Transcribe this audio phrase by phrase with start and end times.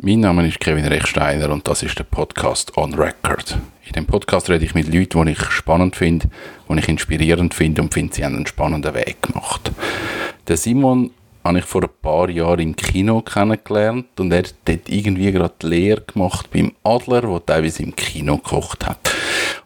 [0.00, 3.58] Mein Name ist Kevin Rechsteiner und das ist der Podcast On Record.
[3.84, 6.28] In dem Podcast rede ich mit Leuten, die ich spannend finde,
[6.68, 9.72] die ich inspirierend finde und finde, sie haben einen spannenden Weg gemacht.
[10.46, 11.10] Der Simon
[11.42, 15.54] habe ich vor ein paar Jahren im Kino kennengelernt und er hat dort irgendwie gerade
[15.60, 19.00] die Lehre gemacht beim Adler, der teilweise im Kino gekocht hat.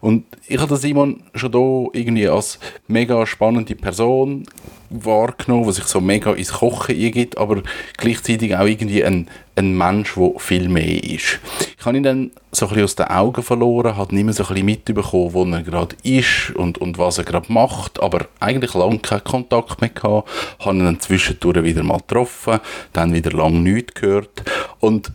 [0.01, 4.43] Und ich habe Simon schon da irgendwie als mega spannende Person
[4.89, 7.63] wahrgenommen, was sich so mega ins Kochen eingibt, aber
[7.97, 11.39] gleichzeitig auch irgendwie ein, ein Mensch, der viel mehr ist.
[11.79, 14.65] Ich habe ihn dann so ein aus den Augen verloren, hat nicht mehr so ein
[14.65, 19.23] mitbekommen, wo er gerade ist und, und was er gerade macht, aber eigentlich lange keinen
[19.23, 22.59] Kontakt mehr gehabt, habe ihn dann zwischendurch wieder mal getroffen,
[22.91, 24.43] dann wieder lange nichts gehört
[24.79, 25.11] und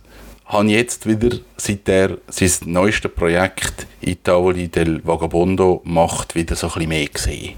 [0.49, 6.73] habe jetzt wieder, seit er sein neuestes Projekt Itavoli del Vagabondo macht, wieder so ein
[6.73, 7.53] bisschen mehr gesehen.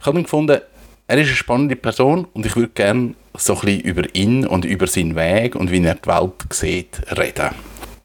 [0.00, 0.60] Ich habe dann gefunden,
[1.06, 4.64] er ist eine spannende Person und ich würde gerne so ein bisschen über ihn und
[4.64, 7.50] über seinen Weg und wie er die Welt sieht, reden.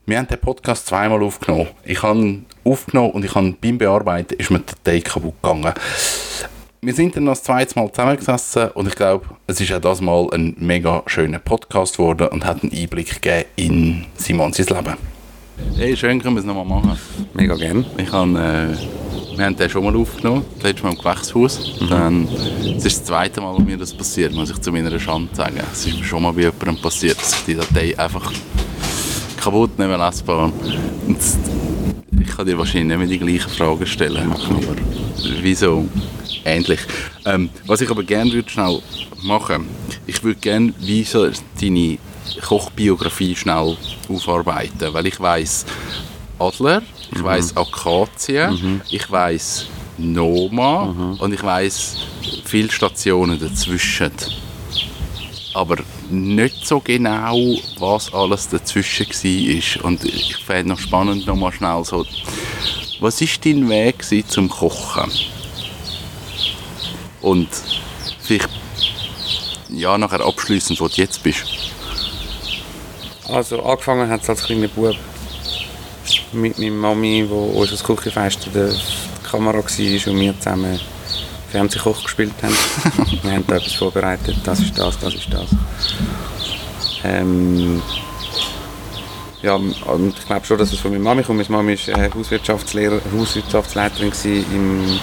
[0.06, 1.68] Wir haben den Podcast zweimal aufgenommen.
[1.84, 5.74] Ich habe ihn aufgenommen und ich habe beim Bearbeiten ist mir der Day kaputt gegangen.
[6.86, 10.30] Wir sind dann das zweite Mal zusammengesessen und ich glaube, es ist auch das Mal
[10.32, 14.94] ein mega schöner Podcast geworden und hat einen Einblick gegeben in Simons Leben.
[15.76, 17.00] Hey, schön können wir es nochmal machen.
[17.34, 17.88] Mega gern.
[17.98, 21.82] Ich habe, äh, wir haben den schon mal aufgenommen, das letzte Mal im Gewächshaus.
[21.82, 21.90] Mhm.
[21.90, 22.28] Dann,
[22.78, 25.62] es ist das zweite Mal, wo mir das passiert, muss ich zu meiner Schande sagen.
[25.74, 28.32] Es ist mir schon mal bei jemandem passiert, dass ich die Datei einfach
[29.42, 30.52] kaputt nicht mehr lesbar
[31.08, 31.18] und
[32.22, 34.76] Ich kann dir wahrscheinlich nicht mehr die gleichen Fragen stellen, aber
[35.42, 35.88] wieso?
[36.46, 36.80] Ähnlich.
[37.26, 38.80] Ähm, was ich aber gerne würde schnell
[39.24, 39.68] machen,
[40.06, 41.28] ich würde gerne, wie so
[41.60, 41.98] deine
[42.42, 43.76] Kochbiografie schnell
[44.08, 45.66] aufarbeiten, weil ich weiß
[46.38, 47.24] Adler, ich mhm.
[47.24, 48.82] weiß Akazie, mhm.
[48.90, 49.66] ich weiß
[49.98, 51.14] Noma mhm.
[51.16, 51.98] und ich weiß
[52.44, 54.12] viele Stationen dazwischen.
[55.54, 55.78] Aber
[56.10, 57.38] nicht so genau,
[57.80, 59.86] was alles dazwischen war.
[59.86, 62.06] Und ich fände noch spannend, noch mal schnell so,
[63.00, 65.10] was war dein Weg zum Kochen?
[67.26, 67.50] Und
[68.22, 68.50] vielleicht
[69.70, 71.44] ja, nachher abschließend, wo du jetzt bist.
[73.28, 74.96] Also angefangen hat es als kleiner Bub
[76.34, 78.76] mit meiner Mami, wo unser Küchenfest in der
[79.24, 80.80] Kamera war und wir zusammen
[81.52, 82.56] Fernsehkoch gespielt haben.
[83.24, 85.50] wir haben da etwas vorbereitet, das ist das, das ist das.
[87.04, 87.82] Ähm,
[89.42, 91.50] ja, und ich glaube schon, dass es von meiner Mami kommt.
[91.50, 95.00] Meine Mami war äh, Hauswirtschaftslehrer, Hauswirtschaftsleiterin im,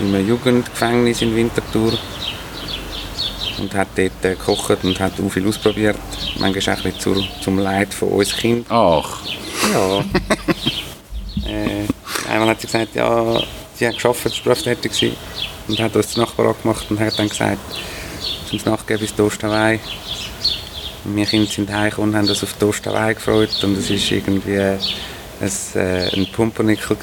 [0.00, 1.92] in einem Jugendgefängnis in Winterthur
[3.60, 5.98] und hat dort äh, gekocht und hat auch viel ausprobiert.
[6.38, 8.66] Manchmal auch ein bisschen zum Leid von uns Kind.
[8.70, 9.20] Ach.
[9.72, 9.98] Ja.
[11.48, 13.42] äh, einmal hat sie gesagt, ja,
[13.74, 15.16] sie hat geschafft, sprachtätig gewesen
[15.68, 17.58] und hat uns den Nachbar angemacht und hat dann gesagt,
[18.48, 19.78] zum Nachgeben ist Toastawei.
[21.04, 24.80] Wir Kinder sind heimgekommen und haben uns auf Toastawei gefreut und es war irgendwie ein,
[25.74, 26.96] äh, ein Pumpernickel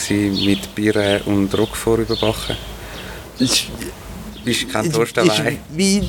[0.46, 2.58] mit Bier und Roquefort überbacken
[4.44, 5.58] bist kein Toast dabei.
[5.70, 6.04] Wie?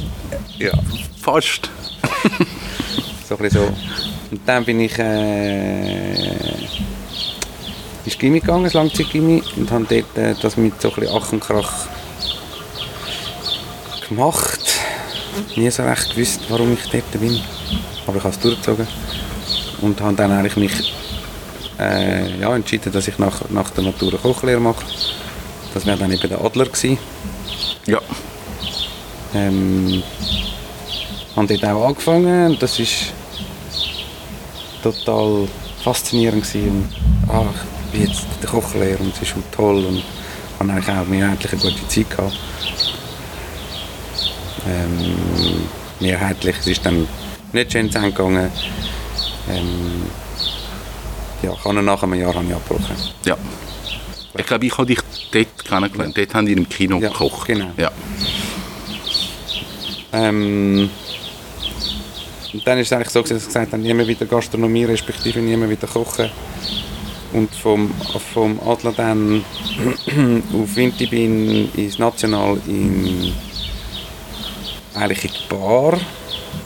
[0.58, 0.72] Ja.
[1.20, 1.70] Fast.
[3.28, 3.68] so ein so.
[4.30, 6.14] Und dann bin ich äh,
[8.04, 11.32] ins Gimmi gegangen, das Langzeitgimmi, und habe dort äh, das mit so ein bisschen Ach
[11.32, 11.88] und Krach
[14.08, 14.60] gemacht.
[15.56, 17.40] Nie so recht gewusst, warum ich dort bin.
[18.06, 18.86] Aber ich habe es durchgezogen.
[19.80, 20.92] Und habe dann eigentlich mich
[21.78, 24.84] äh, ja, entschieden, dass ich nach, nach der Natur eine Kochlehre mache.
[25.78, 26.98] Das wäre dann eben der Adler gewesen.
[27.86, 28.00] Ja.
[29.32, 30.02] Ähm,
[31.36, 32.86] haben dort auch angefangen und das war
[34.82, 35.46] total
[35.84, 36.88] faszinierend gewesen.
[37.28, 37.44] Und, ah,
[37.84, 40.02] ich bin jetzt der Kochlehrer und es ist toll und
[40.58, 42.36] habe eigentlich auch mehrheitlich eine gute Zeit gehabt.
[44.66, 45.68] Ähm,
[46.00, 47.06] mehrheitlich, es ist dann
[47.52, 48.50] nicht schön zu gegangen.
[49.48, 50.06] Ähm,
[51.40, 52.96] ja, kann nach einem Jahr habe ich abgebrochen.
[53.24, 53.36] Ja.
[54.38, 55.00] Ich glaube, ich habe dich
[55.32, 56.16] dort kennengelernt.
[56.16, 56.25] Ja.
[56.25, 57.49] Dort haben die im Kino ja, gekocht.
[57.49, 57.72] Genau.
[57.76, 57.91] Ja.
[60.12, 60.88] Ähm,
[62.53, 65.41] und dann ist es eigentlich so, dass ich gesagt habe, nie mehr wieder Gastronomie, respektive
[65.41, 66.31] nie mehr wieder kochen.
[67.32, 67.93] Und vom,
[68.32, 69.44] vom Adler dann
[70.55, 73.34] auf Wintibin ins National in,
[74.94, 75.99] eigentlich in die Bar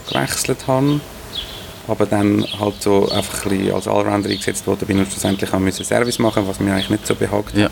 [0.07, 1.01] gewechselt habe.
[1.87, 5.83] Aber dann halt so einfach ein als Allrounder eingesetzt worden bin und schlussendlich auch müssen
[5.83, 7.57] Service machen, was mir eigentlich nicht so behagt.
[7.57, 7.69] Ja.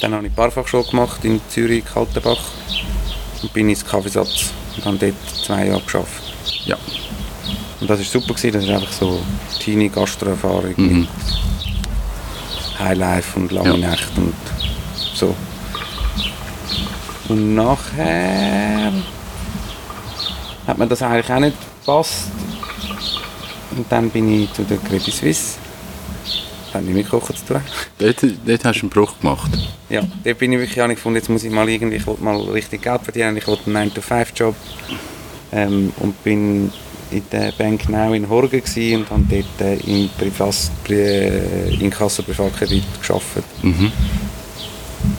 [0.00, 2.40] Dann habe ich Barfachschule gemacht in Zürich, Kaltenbach
[3.42, 5.14] und bin ins Kaffeesatz und habe dort
[5.44, 6.22] zwei Jahre geschafft.
[6.66, 6.76] Ja.
[7.80, 8.52] Und das war super, gewesen.
[8.52, 9.20] das ist einfach so
[9.58, 11.00] teenie Gastroerfahrung mhm.
[11.00, 11.08] mit
[12.78, 13.90] Highlife und lange ja.
[13.90, 14.34] Nächte und
[15.14, 15.34] so.
[17.28, 18.92] Und nachher
[20.66, 22.30] hat mir das eigentlich auch nicht gepasst.
[23.76, 25.58] Und dann bin ich zu der Credit Suisse.
[26.66, 27.60] Das hat nicht mit Kochen zu tun.
[27.98, 28.16] Dort,
[28.46, 29.50] dort hast du einen Bruch gemacht.
[29.88, 32.82] Ja, dort bin ich wirklich an gefunden, jetzt muss ich mal irgendwie, ich mal richtig
[32.82, 34.54] Geld verdienen, ich wollte einen 9-to-5-Job.
[35.52, 36.72] Ähm, und bin
[37.10, 42.22] in der Bank Now in Horgen und habe dort äh, im Privat, Pri, äh, Inkasso
[42.22, 43.44] Privatkredit gearbeitet.
[43.62, 43.92] Mhm.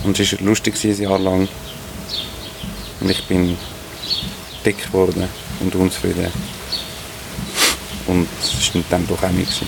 [0.03, 1.47] Und es war lustig ein Jahr lang.
[2.99, 3.55] Und ich bin
[4.65, 5.23] dick geworden
[5.61, 6.31] und unzufrieden.
[8.07, 9.51] Und es war dann doch auch nicht.
[9.51, 9.67] Gewesen.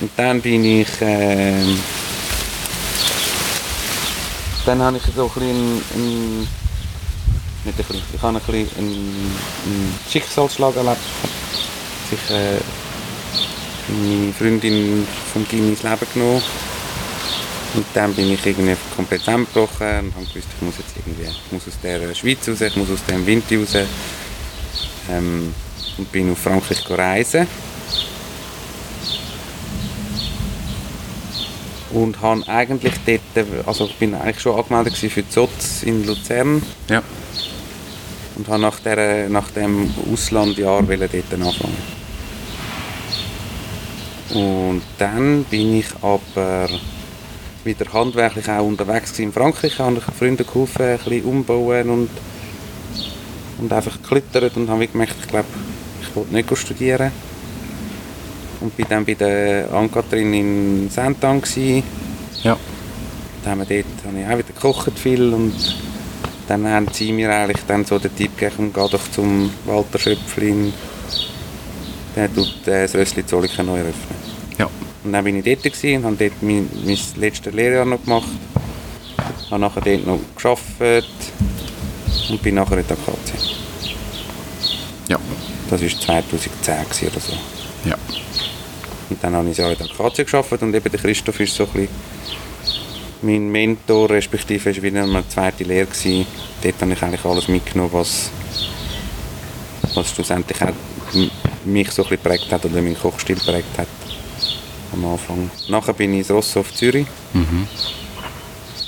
[0.00, 0.88] Und dann bin ich...
[1.00, 1.78] ähm,
[4.66, 6.48] dann habe ich so ein bisschen einen
[7.64, 9.36] nicht ein bisschen, ich habe ein bisschen einen,
[9.66, 10.98] einen Schicksalsschlag erlebt.
[12.08, 12.58] Sich äh,
[13.88, 16.42] meine Freundin vom Gimmi ins Leben genommen.
[17.74, 21.52] Und dann bin ich irgendwie komplett zusammengebrochen und habe gewusst, ich muss jetzt irgendwie, ich
[21.52, 23.86] muss aus der Schweiz raus, ich muss aus dem Winter raus.
[25.08, 25.54] Ähm,
[26.00, 27.46] und bin auf Frankreich reisen.
[31.92, 36.62] Und habe eigentlich dort, also ich bin eigentlich schon angemeldet für die SOZ in Luzern
[36.88, 37.02] Ja.
[38.36, 42.00] und habe nach, der, nach dem Auslandjahr dort anfangen.
[44.32, 46.68] Und dann bin ich aber
[47.64, 52.10] wieder handwerklich auch unterwegs in Frankreich, habe ich Freunde geholfen, ein bisschen umbauen und,
[53.58, 55.48] und einfach geklettert und habe gemerkt, ich glaube,
[56.10, 57.12] ich wollte nicht studieren.
[58.60, 61.82] Und bin dann bei der Ann-Kathrin in gewesen.
[62.42, 62.56] Ja.
[63.42, 65.54] Dann haben wir dort habe ich auch wieder gekocht viel und
[66.46, 70.74] dann haben sie mir eigentlich dann so den Tipp gegeben, geh doch zum Walter Schöpflin,
[72.16, 74.16] der tut äh, das Rössli Zolliken neu eröffnen.
[74.58, 74.68] Ja.
[75.04, 78.28] Und dann bin ich dort und habe dort mein, mein letztes Lehrjahr noch gemacht.
[79.50, 81.06] Habe nachher dort noch gearbeitet
[82.28, 83.69] und bin nachher in der KC.
[85.70, 87.32] Das war 2010 gewesen oder so.
[87.88, 87.96] Ja.
[89.08, 91.54] Und dann habe ich ein Jahr in der KC gearbeitet und eben der Christoph ist
[91.54, 91.88] so ein bisschen
[93.22, 96.26] mein Mentor, respektive ist wieder eine zweite Lehre gewesen.
[96.62, 98.30] Dort habe ich eigentlich alles mitgenommen, was,
[99.94, 100.72] was schlussendlich auch
[101.64, 103.88] mich so ein bisschen geprägt hat oder meinen Kochstil geprägt hat
[104.92, 105.50] am Anfang.
[105.68, 107.06] Nachher bin ich ins Rosso auf Zürich.
[107.32, 107.66] Mhm.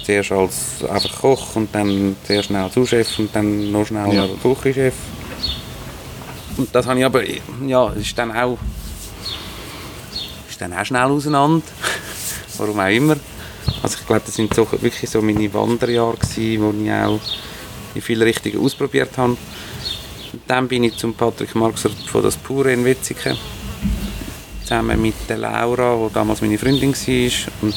[0.05, 4.27] Zuerst als einfach Koch und dann sehr schnell als Sous-Chef und dann noch schnell Ja.
[4.43, 4.95] Küchenchef.
[6.57, 7.23] Und das habe ich aber,
[7.67, 8.59] ja, ist dann auch,
[10.49, 11.63] ist dann auch schnell auseinander.
[12.59, 13.17] Warum auch immer.
[13.83, 17.21] Also ich glaube, das sind so, wirklich so meine Wanderjahre gewesen, wo ich auch
[17.95, 19.37] in viele Richtungen ausprobiert habe.
[20.33, 23.37] Und dann bin ich zum Patrick Marxer von das Pure in Wetzikon.
[24.63, 27.53] Zusammen mit der Laura, die damals meine Freundin war.
[27.63, 27.75] Und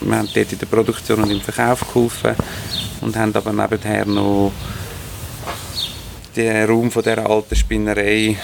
[0.00, 2.34] wir haben dort in der Produktion und im Verkauf geholfen
[3.00, 4.52] und haben aber nebenher noch
[6.38, 8.36] den Raum von dieser alten Spinnerei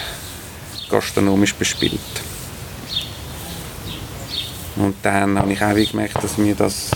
[0.89, 1.99] gastronomisch bespielt.
[4.75, 6.91] Und dann habe ich auch gemerkt, dass mir das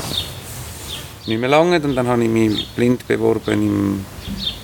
[1.26, 4.06] nicht mehr lange und dann habe ich mich blind beworben im,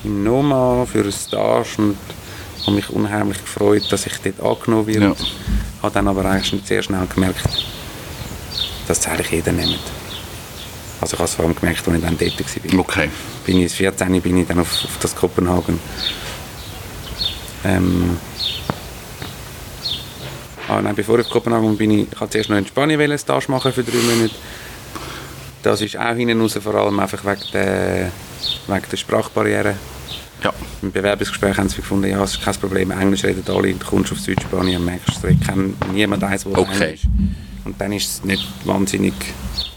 [0.04, 1.98] im Noma für ein Stage und
[2.64, 5.06] habe mich unheimlich gefreut, dass ich dort angenommen werde.
[5.06, 5.16] Ja.
[5.84, 7.48] Habe dann aber eigentlich schon sehr schnell gemerkt,
[8.88, 9.80] dass es eigentlich jeder nimmt.
[11.06, 12.80] Also ich habe es vor allem gemerkt, als ich dann dort war.
[12.80, 13.10] Okay.
[13.46, 15.80] Bin ich 14 bin ich dann auf, auf das Kopenhagen.
[17.64, 18.18] Ähm,
[20.68, 23.46] ah, nein, bevor ich auf Kopenhagen bin, ich, ich zuerst noch in Spanien einen Stage
[23.50, 24.34] machen für drei Monate.
[25.62, 28.12] Das ist auch hinten raus, vor allem einfach wegen der,
[28.66, 29.76] wegen der Sprachbarriere.
[30.44, 30.52] Ja.
[30.82, 34.12] Im Bewerbungsgespräch haben sie gefunden, ja, es ist kein Problem, Englisch reden alle, du kommst
[34.12, 36.84] auf Südspanien merkst, ich kenne niemand eins, der Okay.
[36.84, 37.08] Englisch
[37.64, 39.14] Und dann ist es nicht wahnsinnig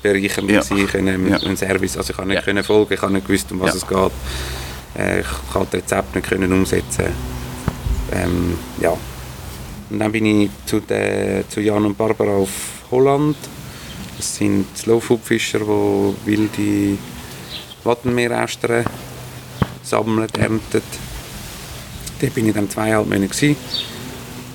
[0.03, 0.61] bereichernd Ja.
[0.61, 1.37] gewesen, können, Ja.
[1.39, 2.43] einen Service, also ich habe nicht Ja.
[2.43, 4.13] können folgen, ich habe nicht gewusst, um was es geht.
[4.99, 7.07] Äh, ich habe das Rezept nicht können umsetzen.
[8.13, 8.97] Ähm, ja.
[9.91, 12.51] Und dann bin ich zu, der, zu Jan und Barbara auf
[12.91, 13.37] Holland.
[14.17, 16.99] Das sind Slowfood-Fischer, die wilde
[17.85, 18.85] Wattenmeerästern
[19.83, 20.83] sammeln, ernten.
[22.21, 23.29] Dort bin ich dann zweieinhalb Monate.
[23.29, 23.57] Gewesen.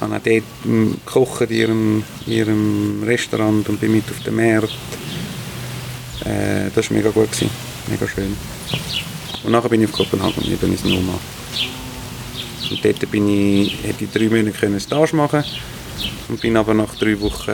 [0.01, 0.43] Habe auch dort
[1.05, 4.73] gekocht in ihrem, in ihrem Restaurant und bin mit auf dem Markt.
[6.21, 7.49] Äh, das war mega gut, gewesen.
[7.87, 8.35] mega schön.
[9.43, 11.19] Und nachher bin ich auf Kopenhagen, eben ins Noma.
[12.69, 15.43] Und dort bin ich, hätte ich drei Monate können Stage machen
[16.29, 17.51] und bin aber nach drei Wochen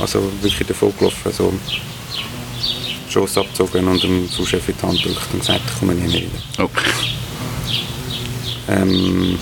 [0.00, 1.52] also wirklich davon gelaufen, also
[3.08, 6.22] Schoss abgezogen und dem Sous-Chef in die Hand gedrückt und gesagt, ich komme nie mehr
[6.22, 6.64] wieder.
[6.64, 6.90] Okay.
[8.68, 9.38] Ähm,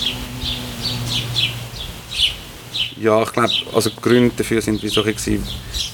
[3.01, 5.43] ja, ich glaube, also die Gründe dafür sind wie so bisschen,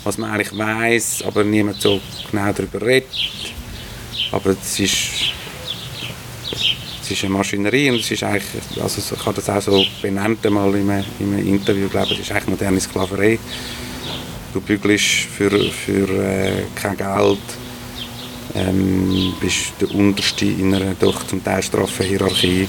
[0.02, 3.08] was man eigentlich weiß, aber niemand so genau darüber redet.
[4.32, 5.32] Aber es ist,
[7.02, 10.44] es ist eine Maschinerie und es ist eigentlich, also ich habe das auch so benannt
[10.44, 13.38] einmal in einem, in einem Interview, glaube es ist eigentlich moderne Sklaverei.
[14.52, 17.38] Du bügelst für, für äh, kein Geld,
[18.54, 22.66] ähm, bist der Unterste in einer doch zum Teil straffen Hierarchie.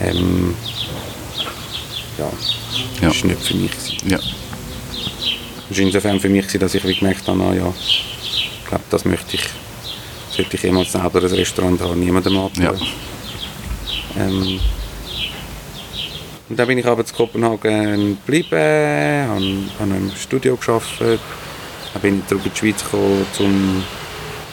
[0.00, 0.54] Ähm,
[2.18, 2.24] ja,
[3.00, 3.08] Ja.
[3.08, 3.70] das war nicht für mich.
[3.70, 4.10] gewesen.
[4.10, 4.18] Ja.
[5.70, 9.04] Es war insofern für mich, gewesen, dass ich gemerkt habe, ah, ja, ich glaube, das
[9.04, 9.42] möchte ich,
[10.30, 12.62] sollte ich jemals selber ein Restaurant haben, niemandem antun.
[12.64, 12.72] Ja.
[14.16, 14.60] Ähm,
[16.48, 18.50] und dann bin ich aber zu Kopenhagen geblieben,
[19.28, 21.20] habe, habe im Studio gearbeitet,
[21.94, 23.82] dann bin ich zurück in die Schweiz gekommen, um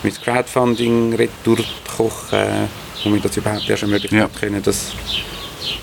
[0.04, 1.64] mit Crowdfunding retour zu
[1.98, 2.70] kochen,
[3.04, 4.32] um mir das überhaupt erst ermöglichen Ja.
[4.32, 4.94] zu können, das,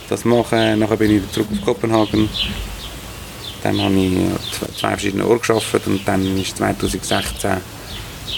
[0.09, 0.79] das machen.
[0.79, 2.29] Nachher bin ich wieder zurück auf Kopenhagen.
[3.63, 4.39] Dann habe ich an
[4.79, 7.57] zwei, verschiedene Orte gearbeitet und dann ist 2016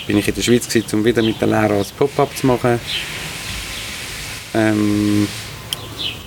[0.07, 2.81] bin ich in der Schweiz gewesen, um wieder mit der Lehrer ein Pop-up zu machen.
[4.55, 5.29] Ähm,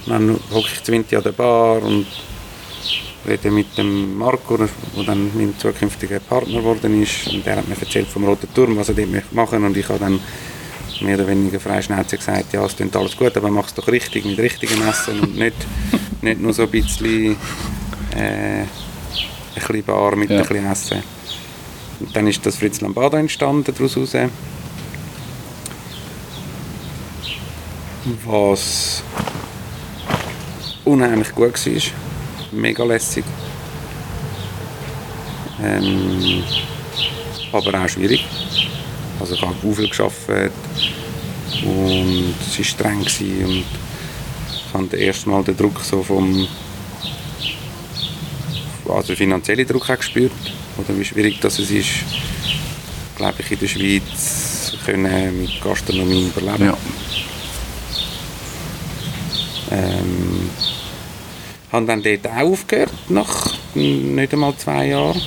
[0.06, 2.06] dann hocke ich 20 an der Bar und
[3.28, 4.70] rede mit dem Marco, der
[5.06, 7.28] dann mein zukünftiger Partner geworden ist.
[7.28, 9.88] Und der hat mir erzählt vom Roten Turm, was er dort möchte machen Und ich
[9.90, 10.20] habe dann
[11.04, 14.26] mehr oder weniger freischnauze gesagt, ja, es klingt alles gut, aber mach es doch richtig,
[14.26, 15.56] mit richtigem Essen und nicht,
[16.22, 17.36] nicht nur so ein bisschen,
[18.16, 18.68] äh, ein
[19.56, 20.42] bisschen Bar mit Ja.
[20.42, 21.04] ein bisschen Essen.
[22.00, 24.16] Und dann ist das Fritz Lambada entstanden daraus raus.
[28.26, 29.04] Was
[30.84, 31.82] unheimlich gut war.
[32.52, 33.24] Mega lässig.
[35.64, 36.44] Ähm,
[37.52, 38.26] aber auch schwierig.
[39.24, 40.52] Also ich habe viel gearbeitet
[41.64, 46.46] und es war streng und ich habe das erste Mal den Druck so vom
[48.90, 50.34] also finanziellen Druck auch gespürt
[50.78, 52.04] oder wie schwierig das es ist,
[53.16, 56.66] glaube ich, in der Schweiz können mit Gastronomie überleben.
[56.66, 56.78] Ja.
[59.72, 60.50] Ähm,
[61.72, 65.22] habe dann dort auch aufgehört, nach nicht einmal zwei Jahren.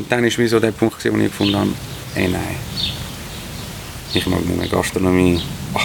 [0.00, 1.70] Und dann war wie so der Punkt, wo ich gefunden habe,
[2.14, 2.56] ey nein,
[4.14, 5.38] ich mag mehr Gastronomie,
[5.74, 5.80] ah,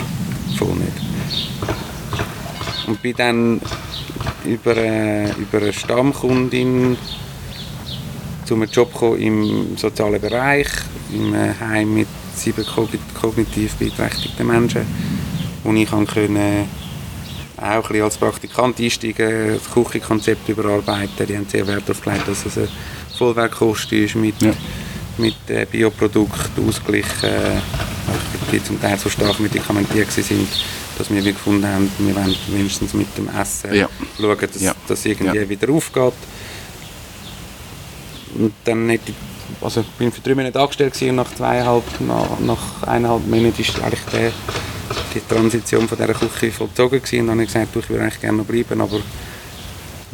[0.57, 0.93] voll nicht.
[2.87, 3.61] Und bin dann
[4.45, 6.95] über, äh, über eine Stammkundin
[8.45, 10.69] zu einem Job im sozialen Bereich,
[11.13, 14.85] im äh, Heim mit sieben kogn- kognitiv beeinträchtigten Menschen,
[15.61, 16.69] wo ich können,
[17.57, 21.27] auch ein als Praktikant einsteigen, das Küchenkonzept überarbeiten.
[21.27, 22.67] Die haben sehr Wert darauf gelegt, dass es eine
[23.17, 24.53] Vollwertkost ist mit, Ja.
[25.17, 27.59] mit äh, Bioprodukten ausgeglichen, äh,
[28.51, 30.47] die zum Teil so stark medikamentiert sind,
[30.97, 33.89] dass wir gefunden haben, wir wollen wenigstens mit dem Essen Ja.
[34.17, 34.73] schauen, dass Ja.
[34.87, 35.49] das irgendwie Ja.
[35.49, 36.13] wieder aufgeht.
[38.37, 39.15] Und dann hätte ich,
[39.63, 43.61] also ich bin für drei Monate angestellt gewesen und nach zweieinhalb, nach, nach eineinhalb Monaten
[43.61, 44.31] ist eigentlich der,
[45.13, 47.21] die Transition von dieser Küche vollzogen gewesen.
[47.21, 48.99] und dann habe ich gesagt, du, ich würde eigentlich gerne noch bleiben, aber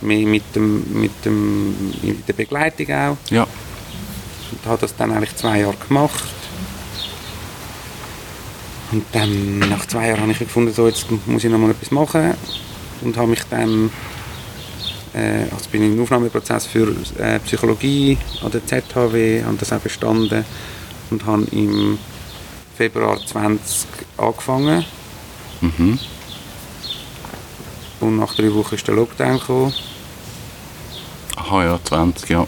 [0.02, 3.18] mehr mit, dem, mit dem, in der Begleitung auch.
[3.30, 3.44] Ja.
[3.44, 6.24] Und habe das dann eigentlich zwei Jahre gemacht.
[8.92, 11.92] Und dann, nach zwei Jahren, habe ich gefunden, so, jetzt muss ich noch mal etwas
[11.92, 12.34] machen.
[13.02, 13.90] Und habe mich dann,
[15.14, 19.80] äh, also bin ich im Aufnahmeprozess für äh, Psychologie an der ZHW, habe das auch
[19.80, 20.44] bestanden
[21.10, 21.98] und habe im
[22.76, 24.86] Februar 20 angefangen.
[25.62, 26.00] Mhm.
[28.02, 29.74] Und nach drei Wochen ist der Lockdown gekommen.
[31.42, 32.46] Aha, ja, 20, ja.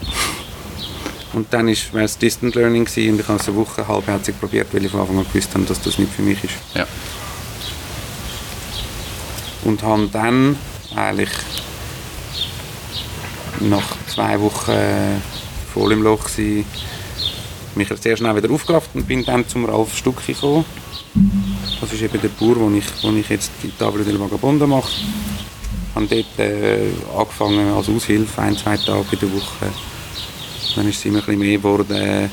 [1.32, 4.68] Und dann war es Distant Learning gewesen und ich habe es eine Woche halbherzig probiert,
[4.72, 6.54] weil ich von Anfang an gewusst habe, dass das nicht für mich ist.
[6.74, 6.86] Ja.
[9.64, 10.56] Und habe dann
[10.94, 11.30] eigentlich
[13.60, 15.20] nach zwei Wochen
[15.72, 16.64] voll im Loch gewesen,
[17.74, 20.64] mich sehr schnell wieder aufgerafft und bin dann zum Ralf Stucki gekommen.
[21.80, 24.88] Das ist eben der Bauer, wo ich, wo ich jetzt die Table del Vagabondo mache.
[25.94, 29.66] Habe dort äh, angefangen als Aushilfe, ein, zwei Tage in der Woche.
[30.76, 32.30] Dann ist es immer ein bisschen mehr geworden.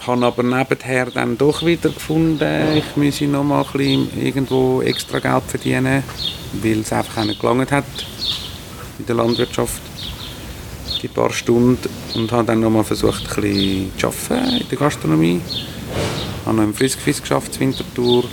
[0.00, 4.80] Ich habe aber nebenher dann doch wieder gefunden, ich müsse noch mal ein bisschen irgendwo
[4.80, 6.02] extra Geld verdienen,
[6.54, 7.84] weil es einfach auch nicht gelangt hat
[8.98, 9.82] in der Landwirtschaft,
[11.02, 11.88] die paar Stunden.
[12.14, 15.40] Und habe dann noch mal versucht, ein bisschen zu arbeiten in der Gastronomie.
[15.44, 18.24] Ich habe noch im Friskfisk geschafft, in Winterthur.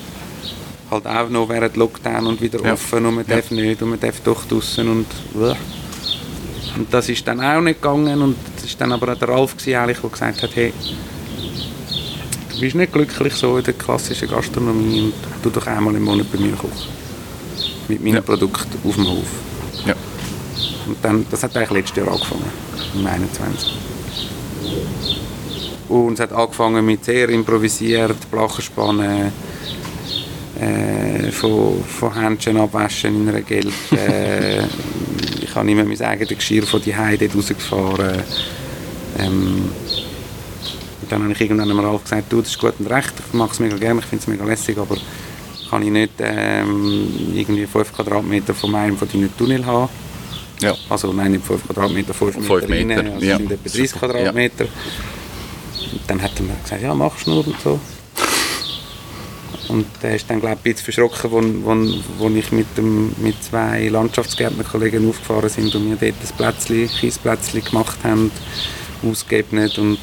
[0.89, 2.73] Halt auch noch während Lockdown und wieder Ja.
[2.73, 3.35] offen und man Ja.
[3.35, 5.53] darf nicht und man darf doch draussen und bleh.
[6.77, 9.57] Und das ist dann auch nicht gegangen und das ist dann aber auch der Ralf
[9.57, 10.73] gewesen, eigentlich, der gesagt hat, hey,
[12.53, 15.13] du bist nicht glücklich so in der klassischen Gastronomie und
[15.43, 16.71] tu doch einmal im Monat bei mir kochen.
[17.87, 18.21] Mit meinen Ja.
[18.21, 19.25] Produkten auf dem Hof.
[19.85, 19.95] Ja.
[20.87, 22.45] Und dann, das hat eigentlich letztes Jahr angefangen,
[22.95, 23.71] im 21.
[25.89, 29.31] Und es hat angefangen mit sehr improvisiert, Blachenspannen,
[30.59, 33.73] äh, von, von Händchen abwaschen in einer Geld.
[33.91, 34.63] Äh,
[35.41, 38.21] ich habe immer mein eigenes Geschirr von die Heide rausgefahren.
[39.19, 39.69] Ähm,
[41.09, 43.51] dann habe ich irgendwann mal Ralf gesagt, du, das ist gut und recht, ich mache
[43.53, 44.97] es mega gerne, ich finde es mega lässig, aber
[45.69, 49.89] kann ich nicht ähm, irgendwie 5 Quadratmeter von meinem von deinen Tunnel haben.
[50.61, 50.73] Ja.
[50.89, 53.37] Also nein, nicht 5 Quadratmeter, 5 Fünf Meter, Meter, rein, also ja.
[53.37, 54.65] sind etwa 30 Super, Quadratmeter.
[54.65, 57.79] Und dann hat er mir gesagt, ja, machst du nur und so.
[59.69, 63.11] Und er ist dann, glaube ich, ein bisschen verschrocken, wo, wo, wo ich mit, dem,
[63.17, 68.31] mit zwei Landschaftsgärtnerkollegen aufgefahren sind und mir dort ein Plätzchen, Kiesplätzchen gemacht haben,
[69.03, 69.97] ausgeebnet und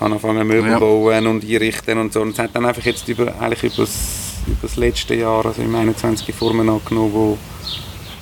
[0.00, 0.78] habe angefangen Möbel Ja.
[0.78, 2.22] bauen und einrichten und so.
[2.22, 5.62] Und es hat dann einfach jetzt über, eigentlich über das, über das letzte Jahr, also
[5.62, 7.38] im 21 Formen angenommen, wo,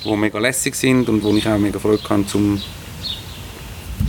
[0.04, 2.61] wo mega lässig sind und wo ich auch mega Freude hatte zum,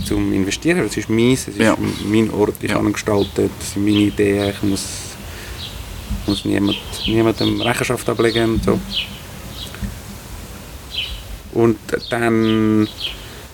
[0.04, 0.80] zum Investieren.
[0.86, 1.76] Es ist meins, es ist Ja.
[2.04, 2.76] mein Ort, ich Ja.
[2.76, 4.82] habe ihn gestaltet, das sind meine Ideen, ich muss,
[6.26, 6.76] muss niemand,
[7.06, 8.80] niemandem Rechenschaft ablegen und so.
[11.52, 11.78] Und
[12.10, 12.88] dann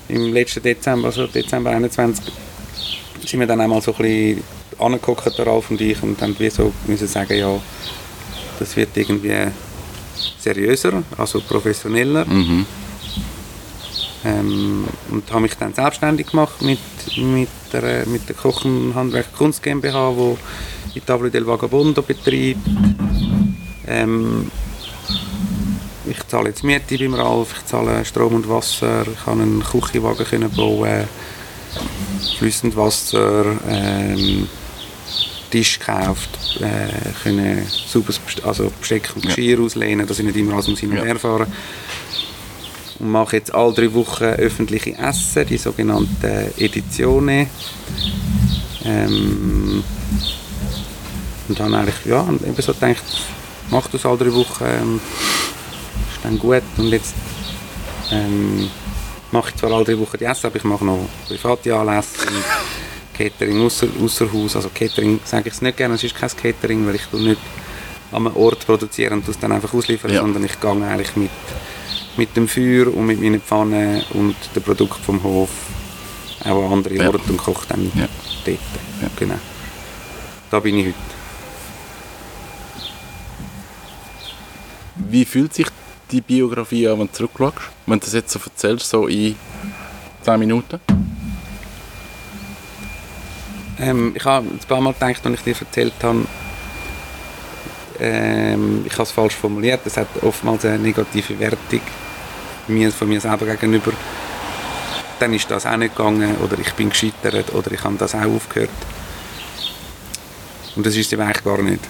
[0.08, 2.32] im letzten Dezember, also Dezember 21,
[3.26, 4.44] sind wir dann einmal so ein bisschen
[4.78, 7.60] angeguckt, der Ralf und ich, und haben wie so müssen sagen, ja,
[8.58, 9.50] das wird irgendwie
[10.38, 12.24] seriöser, also professioneller.
[12.24, 12.66] Mhm.
[14.22, 16.78] Ähm, und habe mich dann selbstständig gemacht mit,
[17.16, 20.36] mit der, mit der Koch- und Handwerk Kunst GmbH, wo
[20.94, 22.59] die Tavolo del Vagabondo betreibt.
[23.87, 24.50] Ähm,
[26.09, 30.26] ich zahle jetzt Miete beim Ralf, ich zahle Strom und Wasser, ich kann einen Küchenwagen
[30.26, 31.04] können bauen,
[32.38, 34.49] fließend Wasser, ähm,
[35.50, 36.30] Tisch gekauft,
[36.61, 39.35] äh, können sauberes Best also Besteck und Ja.
[39.35, 41.04] Geschirr auslehnen, dass ich nicht immer alles um hin und Ja.
[41.04, 41.47] her fahre
[43.00, 47.49] und mache jetzt alle drei Wochen öffentliche Essen, die sogenannten Editionen.
[48.85, 49.82] Ähm,
[51.50, 53.02] und habe eigentlich ja, und eben so gedacht,
[53.71, 55.00] mach das alle drei Wochen, ähm,
[56.14, 56.62] ist dann gut.
[56.78, 57.14] Und jetzt
[58.11, 58.69] ähm,
[59.33, 62.45] mache ich zwar alle drei Wochen die Essen, aber ich mache noch private Anlässe und
[63.17, 64.56] Catering ausser, ausser Haus.
[64.56, 67.41] Also Catering sage ich es nicht gerne, es ist kein Catering, weil ich nicht
[68.13, 70.21] an einem Ort produzieren und das dann einfach ausliefern, Ja.
[70.23, 71.30] sondern ich gehe eigentlich mit
[72.17, 75.49] mit dem Feuer und mit meinen Pfannen und dem Produkt vom Hof
[76.45, 77.06] auch an andere Ja.
[77.06, 78.08] Orte und koche dann Ja.
[78.45, 78.58] dort.
[79.17, 79.36] Genau.
[80.50, 80.97] Da bin ich heute.
[85.08, 85.67] Wie fühlt sich
[86.10, 87.56] die Biografie an, wenn du zurückschaust?
[87.86, 89.36] Wenn du das jetzt so erzählst, so in
[90.23, 90.80] 10 Minuten?
[93.78, 96.26] Ähm, ich habe ein paar Mal gedacht, als ich dir erzählt habe,
[97.99, 99.80] ähm, ich habe es falsch formuliert.
[99.84, 101.80] Es hat oftmals eine negative Wertung
[102.67, 103.93] von mir selber gegenüber.
[105.19, 108.23] Dann ist das auch nicht gegangen oder ich bin gescheitert oder ich habe das auch
[108.23, 108.71] aufgehört.
[110.76, 111.80] Und das ist es eigentlich gar nicht.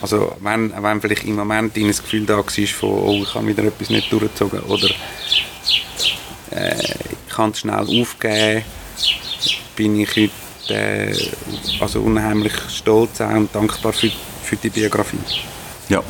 [0.00, 3.64] Also wenn, wenn vielleicht im Moment ein Gefühl da war von oh, ich habe wieder
[3.64, 4.88] etwas nicht durchgezogen oder
[6.50, 8.62] äh, ich kann es schnell aufgeben,
[9.76, 11.14] bin ich heute äh,
[11.80, 14.10] also unheimlich stolz und dankbar für,
[14.44, 15.18] für die Biografie,
[15.88, 16.02] Ja.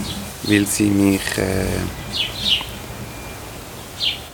[0.44, 1.64] weil sie mich äh,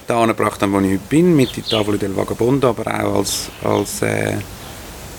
[0.06, 3.48] da gebracht haben, wo ich heute bin, mit der Tavolo del Vagabondo, aber auch als,
[3.62, 4.36] als äh,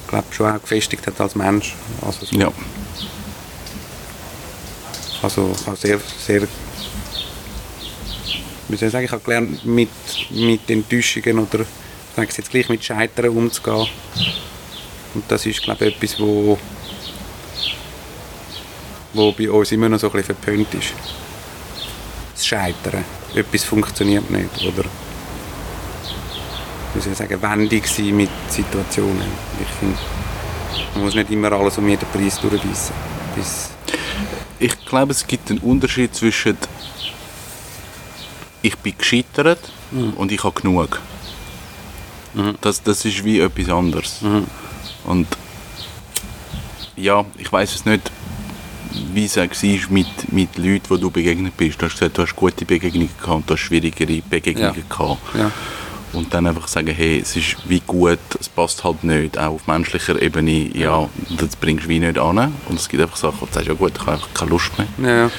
[0.08, 1.74] glaub, schon auch gefestigt hat als Mensch.
[2.06, 2.52] Also, so, Ja.
[5.26, 6.48] Also sehr, sehr
[8.68, 9.90] wie soll ich sagen, ich habe gelernt, mit,
[10.32, 13.88] mit Enttäuschungen oder ich sage es jetzt gleich, mit Scheitern umzugehen.
[15.14, 16.58] Und das ist, glaube ich, etwas, wo,
[19.14, 20.94] wo bei uns immer noch so ein bisschen verpönt ist.
[22.34, 23.06] Das Scheitern.
[23.34, 24.62] Etwas funktioniert nicht.
[24.66, 24.86] Oder
[26.94, 29.28] wie soll sagen, wendig sein mit Situationen.
[29.62, 29.98] Ich finde,
[30.96, 32.96] man muss nicht immer alles um jeden Preis durchbeissen.
[33.36, 33.75] Das,
[34.60, 36.58] Ich glaube, es gibt einen Unterschied zwischen
[38.62, 39.60] ich bin gescheitert
[40.16, 41.00] und ich habe genug.
[42.62, 44.22] Das, das ist wie etwas anderes.
[45.04, 45.28] Und
[46.96, 48.12] ja, ich weiß es nicht,
[49.14, 49.48] wie es war
[49.90, 51.80] mit, mit Leuten, die du begegnet bist.
[51.82, 54.96] Du hast gesagt, du hast gute Begegnungen gehabt und du hast schwierigere Begegnungen Ja.
[54.98, 55.36] gehabt.
[55.38, 55.52] ja.
[56.16, 59.38] Und dann einfach sagen, hey, es ist wie gut, es passt halt nicht.
[59.38, 62.54] Auch auf menschlicher Ebene, ja, das bringst du wie nicht an.
[62.70, 64.72] Und es gibt einfach Sachen, wo du sagst, ja gut, ich habe einfach keine Lust
[64.78, 64.88] mehr.
[64.98, 65.32] Ja,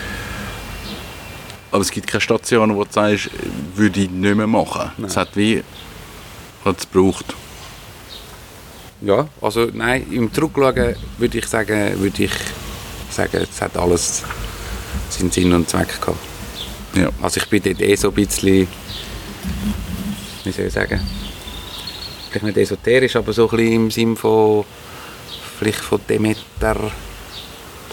[1.72, 3.30] Aber es gibt keine Stationen, wo du sagst,
[3.74, 4.90] würde ich nicht mehr machen.
[5.04, 5.62] Es hat wie,
[6.64, 7.34] hat es gebraucht.
[9.00, 12.32] ja, also nein, im Zurückschauen würde ich sagen, würde ich
[13.10, 14.24] sagen, es hat alles
[15.08, 16.18] seinen Sinn und Zweck gehabt.
[16.94, 17.10] Ja.
[17.22, 18.68] Also ich bin dort eh so ein bisschen,
[20.46, 21.00] wie soll ich sagen,
[22.30, 24.64] vielleicht nicht esoterisch, aber so ein bisschen im Sinn von,
[25.58, 26.90] vielleicht von Demeter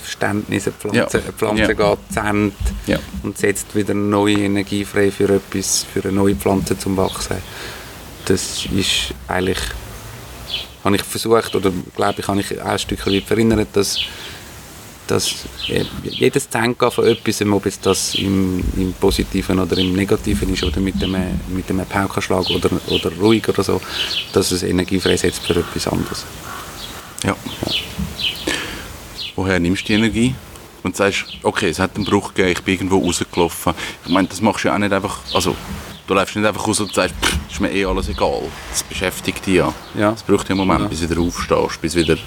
[0.01, 1.23] Verständnis, eine Pflanze, Ja.
[1.23, 1.73] eine Pflanze Ja.
[1.73, 2.55] geht zu Ende
[2.87, 2.99] Ja.
[3.23, 7.37] und setzt wieder neue Energie frei für etwas, für eine neue Pflanze zum Wachsen.
[8.25, 9.59] Das ist eigentlich,
[10.83, 13.97] habe ich versucht, oder glaube ich, habe ich auch ein Stück weit verinnert, dass,
[15.07, 20.53] dass äh, jedes Zenka von etwas, ob es das im, im Positiven oder im Negativen
[20.53, 23.81] ist, oder mit einem, mit einem Paukenschlag oder, oder ruhig oder so,
[24.33, 26.25] dass es Energie freisetzt für etwas anderes.
[27.23, 27.35] Ja.
[29.35, 30.35] Woher nimmst du die Energie?
[30.83, 33.73] Und sagst, okay, es hat einen Bruch gegeben, ich bin irgendwo rausgelaufen.
[34.05, 35.55] Ich meine, das machst du ja auch nicht einfach, also
[36.07, 38.41] du läufst nicht einfach raus und sagst, pff, ist mir eh alles egal.
[38.71, 39.73] Das beschäftigt dich ja.
[39.97, 40.11] Ja.
[40.13, 40.87] Es braucht ja einen Moment, Ja.
[40.87, 42.17] bis du wieder aufstehst, bis du wieder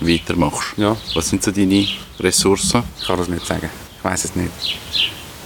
[0.00, 0.68] weitermachst.
[0.76, 0.96] Ja.
[1.14, 1.86] Was sind so deine
[2.20, 2.82] Ressourcen?
[3.00, 3.68] Ich kann das nicht sagen.
[3.98, 4.50] Ich weiß es nicht.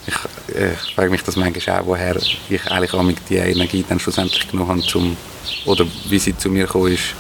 [0.07, 2.17] Ich, äh, ich frage mich das manchmal auch, woher
[2.49, 5.17] ich eigentlich auch mit die Energie dann schlussendlich genommen habe, zum,
[5.67, 7.15] oder wie sie zu mir gekommen ist,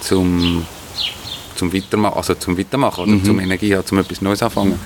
[0.00, 0.66] zum,
[1.54, 4.78] zum Weitermachen, also zum Weitermachen oder zum Energie haben, zum etwas Neues anfangen.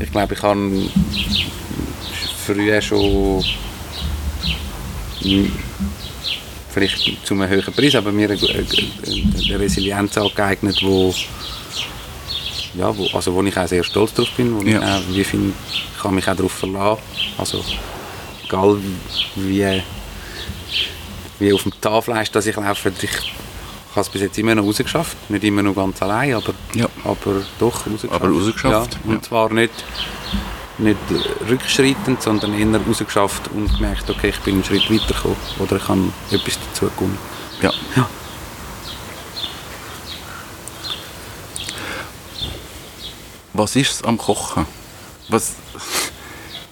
[0.00, 0.88] Ich glaube, ich habe
[2.44, 3.44] früher schon
[5.22, 5.46] mm,
[6.72, 11.14] vielleicht zu einem höheren Preis, aber mir eine, Resilienz angeeignet, wo
[12.76, 14.78] ja, wo, also wo ich auch sehr stolz drauf bin, wo Ja.
[14.78, 17.02] ich, auch, wie viel, ich kann mich auch darauf verlassen.
[17.38, 17.64] Also
[18.44, 18.78] egal
[19.36, 19.82] wie,
[21.38, 23.10] wie auf dem Tafelfleisch, dass ich laufe, ich
[23.94, 25.16] habe es bis jetzt immer noch rausgeschafft.
[25.30, 26.86] Nicht immer noch ganz allein, aber, Ja.
[27.04, 28.12] aber doch rausgeschafft.
[28.12, 29.70] Aber rausgeschafft, Ja, und zwar nicht,
[30.78, 30.98] nicht
[31.48, 36.12] rückschreitend, sondern eher rausgeschafft und gemerkt, okay, ich bin einen Schritt weitergekommen oder ich kann
[36.30, 37.18] etwas dazu kommen.
[37.62, 37.72] Ja.
[37.96, 38.08] Ja.
[43.52, 44.66] Was ist es am Kochen?
[45.28, 45.54] Was,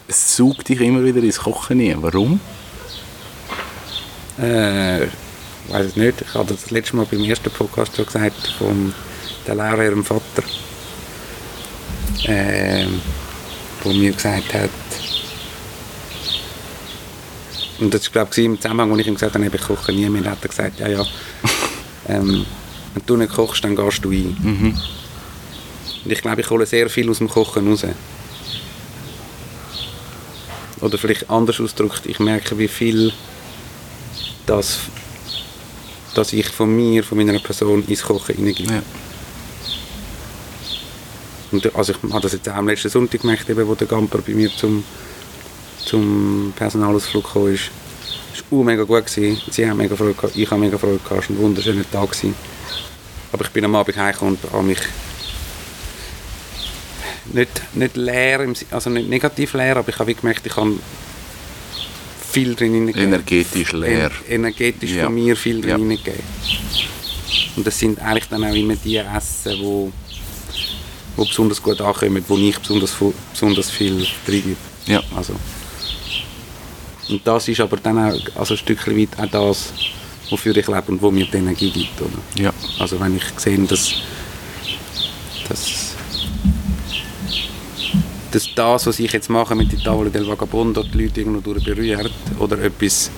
[0.08, 2.02] es saugt dich immer wieder ins Kochen rein.
[2.02, 2.40] Warum?
[4.38, 5.10] Äh, ich
[5.68, 6.22] weiß es nicht.
[6.22, 8.92] Ich habe das letzte Mal beim ersten Podcast schon gesagt, von
[9.46, 10.42] der Laura, ihrem Vater,
[12.24, 13.00] ähm,
[13.82, 14.70] wo mir gesagt hat,
[17.80, 20.08] und das war glaube ich im Zusammenhang, wo ich ihm gesagt habe, ich koche nie
[20.08, 21.04] mehr, hat er gesagt, ja, ja,
[22.08, 22.46] ähm,
[22.94, 24.36] wenn du nicht kochst, dann gehst du ein.
[26.04, 27.86] Und ich glaube, ich hole sehr viel aus dem Kochen raus.
[30.80, 33.12] Oder vielleicht anders ausgedrückt, ich merke, wie viel
[34.46, 34.78] dass,
[36.14, 38.74] dass ich von mir, von meiner Person ins Kochen hineingebe.
[38.74, 38.82] Ja.
[41.52, 44.18] Und also ich habe das jetzt auch am letzten Sonntag gemerkt, eben, wo der Gamper
[44.26, 44.84] bei mir zum,
[45.84, 47.70] zum Personalausflug gekommen ist.
[48.34, 49.06] Es war mega gut.
[49.06, 49.40] Gewesen.
[49.50, 51.24] Sie haben mega Freude gehabt, ich habe mega Freude gehabt.
[51.24, 52.10] Es war ein wunderschöner Tag.
[52.10, 52.34] Gewesen.
[53.32, 54.78] Aber ich bin am Abend heimgekommen und habe mich
[57.32, 60.72] nicht, nicht leer, also nicht negativ leer, aber ich habe gemerkt, ich habe
[62.30, 63.08] viel drin hineingegeben.
[63.12, 64.10] Energetisch leer.
[64.28, 65.04] En energetisch Ja.
[65.04, 65.76] von mir viel drin Ja.
[65.76, 66.22] hineingegeben.
[67.56, 69.92] Und das sind eigentlich dann auch immer die Essen, wo,
[71.16, 72.94] wo besonders gut ankommen, wo ich besonders,
[73.33, 74.57] besonders viel reingebe.
[74.87, 75.03] Ja.
[75.14, 75.35] Also.
[77.09, 79.72] Und das ist aber dann auch also ein Stückchen weit auch das,
[80.31, 82.01] wofür ich lebe und wo mir die Energie gibt.
[82.01, 82.42] Oder?
[82.42, 82.53] Ja.
[82.79, 83.92] Also wenn ich sehe, dass,
[85.48, 85.94] dass,
[88.31, 91.64] dass das, was ich jetzt mache mit der Tavola del Vagabondo, die Leute irgendwo durch
[91.64, 93.11] berührt oder etwas,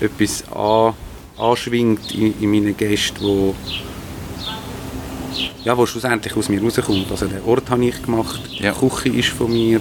[0.00, 0.94] etwas an,
[1.38, 3.54] anschwingt in, in meinen Gästen, wo,
[5.68, 7.10] ja, wo schlussendlich aus mir rauskommt.
[7.10, 8.72] Also den Ort habe ich gemacht, Ja.
[8.72, 9.80] die Küche ist von mir,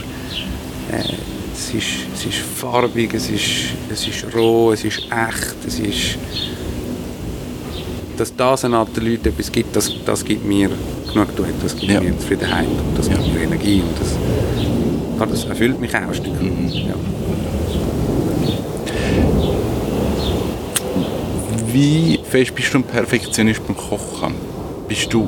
[0.91, 0.99] äh,
[1.53, 6.17] es, ist, es ist farbig, es ist, es ist roh, es ist echt, es ist
[8.17, 10.69] dass das an den Leuten etwas gibt, das, das gibt mir
[11.13, 12.01] Genugtuung, das gibt Ja.
[12.01, 13.13] mir Zufriedenheit und das Ja.
[13.13, 14.09] gibt mir Energie und das,
[15.19, 16.41] ja, das erfüllt mich auch ein Stück.
[16.41, 16.67] Mhm.
[16.67, 16.95] Ja.
[21.71, 24.33] Wie fest bist du ein Perfektionist beim Kochen?
[24.87, 25.27] Bist du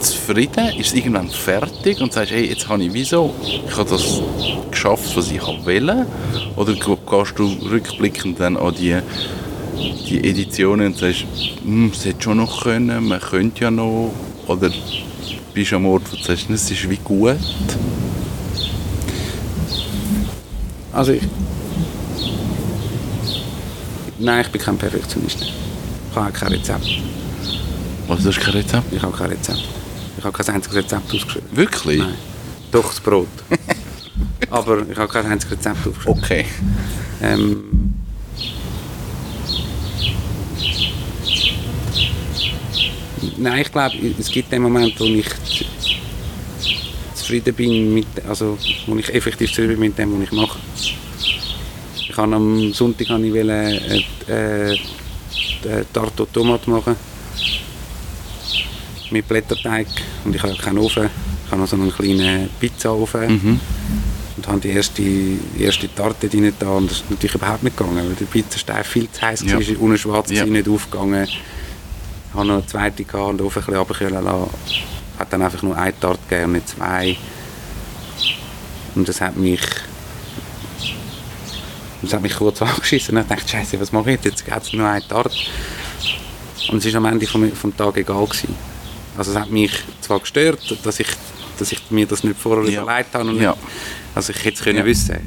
[0.00, 0.68] zufrieden?
[0.78, 3.34] Ist es irgendwann fertig und sagst, hey, jetzt habe ich wieso?
[3.66, 4.20] Ich habe das
[4.70, 6.06] geschafft, was ich wollte?
[6.56, 8.96] Oder ge- gehst du rückblickend dann an die,
[10.08, 11.24] die Editionen und sagst,
[11.62, 14.12] hm, es hätte schon noch können, man könnte ja noch?
[14.46, 14.70] Oder
[15.54, 17.36] bist du am Ort, wo du sagst, es ist wie gut?
[20.92, 21.22] Also ich,
[24.18, 25.38] nein, ich bin kein Perfektionist.
[25.42, 26.84] Ich habe kein Rezept.
[28.08, 28.92] Also das ist kein Rezept?
[28.92, 29.62] Ich habe kein Rezept.
[30.20, 31.48] Ich habe kein einziges Rezept ausgeschrieben.
[31.52, 31.98] Wirklich?
[31.98, 32.14] Nein.
[32.70, 33.26] Doch, das Brot.
[34.50, 36.22] Aber ich habe kein einziges Rezept aufgeschrieben.
[36.22, 36.44] Okay.
[37.22, 37.94] Ähm,
[43.38, 45.26] nein, ich glaube, es gibt den Moment, wo ich
[47.14, 50.58] zufrieden bin mit, also wo ich effektiv zufrieden bin mit dem, was ich mache.
[51.96, 56.94] Ich habe am Sonntag habe ich wollte, äh, äh, äh, Tarte Tomat machen.
[59.10, 59.86] Mit Blätterteig.
[60.24, 61.08] Und ich habe keinen Ofen.
[61.46, 63.32] Ich habe noch so einen kleinen Pizzaofen.
[63.32, 63.60] Mhm.
[64.36, 67.76] Und habe die erste, die erste Tarte drin da und das ist natürlich überhaupt nicht
[67.76, 69.54] gegangen, weil der Pizzasteig viel zu heiß Ja.
[69.54, 70.46] war, unten schwarz Ja.
[70.46, 71.24] nicht aufgegangen.
[71.24, 74.50] Ich habe noch eine zweite gehabt und den Ofen ein bisschen lassen.
[75.18, 77.16] Hat dann einfach nur eine Tarte gegeben und nicht zwei.
[78.94, 79.60] Und das hat mich
[82.02, 84.24] das hat mich kurz angeschissen und ich dachte, Scheiße, was mache ich jetzt?
[84.24, 85.36] Jetzt gibt es nur eine Tarte.
[86.70, 88.24] Und es war am Ende vom, vom Tag egal.
[88.24, 88.54] Gewesen.
[89.20, 91.08] Also es hat mich zwar gestört, dass ich,
[91.58, 92.80] dass ich mir das nicht vorher Ja.
[92.82, 93.28] überlegt habe.
[93.28, 93.54] Und Ja.
[94.14, 94.84] also ich hätte es können Ja.
[94.86, 95.18] wissen.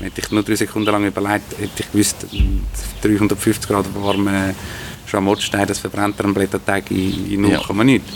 [0.00, 2.16] Hätte ich nur drei Sekunden lang überlegt, hätte ich gewusst,
[3.00, 4.56] 350 Grad warmen
[5.06, 7.84] Schamottstein, das verbrennt einen Blätterteig in, in 0, Ja.
[7.84, 8.10] nichts.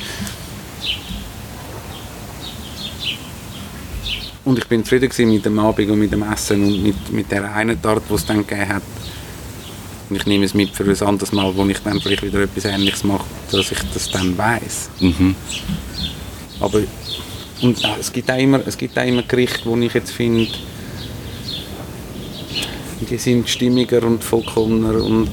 [4.44, 7.44] Und ich bin zufrieden mit dem Abend und mit dem Essen und mit, mit der
[7.54, 8.82] einen Tarte, die es dann gegeben hat.
[10.12, 12.66] Und ich nehme es mit für ein anderes Mal, wo ich dann vielleicht wieder etwas
[12.66, 14.90] Ähnliches mache, dass ich das dann weiß.
[15.00, 15.34] Mhm.
[16.60, 16.80] Aber
[17.62, 20.48] und, äh, es, gibt auch immer, es gibt auch immer Gerichte, wo ich jetzt finde,
[23.08, 25.30] die sind stimmiger und vollkommener und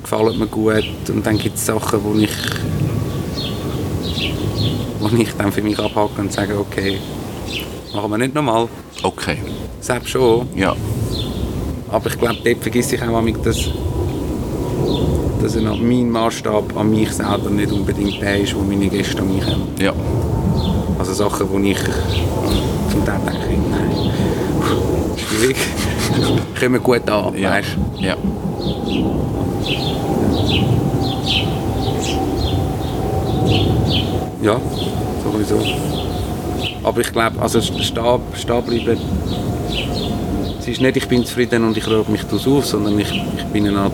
[0.00, 0.84] gefallen mir gut.
[1.08, 2.30] Und dann gibt es Sachen, wo ich,
[5.00, 6.98] wo ich dann für mich abhake und sage, okay,
[7.92, 8.68] machen wir nicht nochmal.
[9.02, 9.38] Okay.
[9.80, 10.46] Selbst schon.
[10.54, 10.76] Ja.
[11.90, 13.70] Aber ich glaube, dort vergesse ich auch dass,
[15.42, 19.34] dass er mein Maßstab an mich selber nicht unbedingt der ist, wo meine Gäste an
[19.34, 19.62] mich haben.
[19.78, 19.92] Ja.
[20.98, 21.78] Also Sachen, wo ich
[22.90, 24.10] zum Teil denke, nein,
[25.16, 25.56] schwierig,
[26.58, 27.50] kommen gut an, Ja.
[27.52, 28.16] weißt Ja.
[34.42, 34.58] Ja,
[35.22, 35.58] sowieso.
[36.82, 38.98] Aber ich glaube, also stehen, stehen bleiben,
[40.58, 43.44] es ist nicht, ich bin zufrieden und ich rühre mich daraus auf, sondern ich, ich
[43.52, 43.92] bin eine Art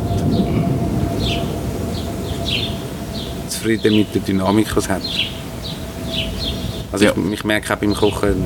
[3.66, 5.02] zufrieden mit der Dynamik, die es hat.
[6.92, 7.12] Also Ja.
[7.16, 8.44] ich, ich merke auch beim Kochen,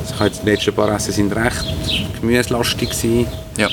[0.00, 1.64] also ich habe jetzt die letzten paar Essen sind recht
[2.20, 3.26] gemüselastig gewesen.
[3.58, 3.66] Ja.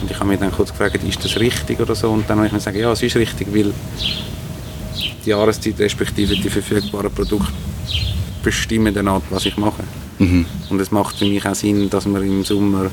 [0.00, 2.10] Und ich habe mich dann kurz gefragt, ist das richtig oder so?
[2.10, 3.72] Und dann habe ich mir gesagt, ja, es ist richtig, weil
[5.24, 7.52] die Jahreszeit respektive die verfügbaren Produkte
[8.42, 9.82] bestimmen dann was ich mache.
[10.18, 10.44] Mhm.
[10.68, 12.90] Und es macht für mich auch Sinn, dass man im Sommer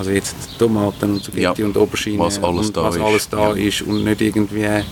[0.00, 3.02] also jetzt Tomaten und Spaghetti Ja, und Aubergine was alles und da was ist.
[3.02, 3.68] alles da Ja.
[3.68, 4.82] ist und nicht irgendwie äh,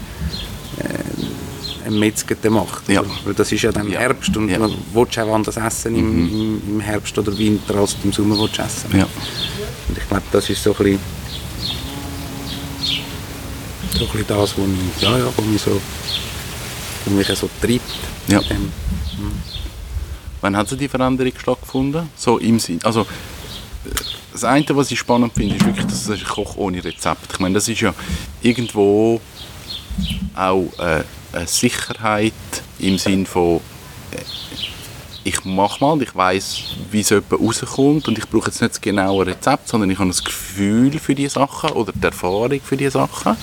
[1.86, 2.86] ein Metzger macht.
[2.88, 3.00] Ja.
[3.00, 3.10] oder?
[3.24, 4.00] Weil das ist ja dann Ja.
[4.00, 4.58] Herbst und Ja.
[4.58, 4.62] Mhm.
[4.62, 8.58] man will auch anders essen im, im, im Herbst oder Winter als im Sommer willst
[8.58, 8.90] essen.
[8.96, 9.04] Ja.
[9.88, 10.98] Und ich glaube, das ist so ein bisschen,
[13.94, 15.80] so ein bisschen das, was mich, ja, ja, was mich so,
[17.06, 17.82] was mich so treibt.
[18.28, 18.40] Ja.
[18.40, 18.70] dem.
[20.40, 22.08] Wann hat so die Veränderung stattgefunden?
[22.16, 22.78] So im Sinn.
[22.84, 23.06] Also, äh,
[24.42, 27.32] das eine, was ich spannend finde, ist wirklich, dass es ein Koch ohne Rezept.
[27.32, 27.92] Ich meine, das ist ja
[28.40, 29.20] irgendwo
[30.36, 32.32] auch äh, eine Sicherheit
[32.78, 33.56] im Sinn von
[34.12, 34.22] äh,
[35.24, 38.80] ich mache mal ich weiß, wie es etwa rauskommt und ich brauche jetzt nicht das
[38.80, 42.88] genaue Rezept, sondern ich habe das Gefühl für die Sachen oder die Erfahrung für die
[42.88, 43.36] Sachen.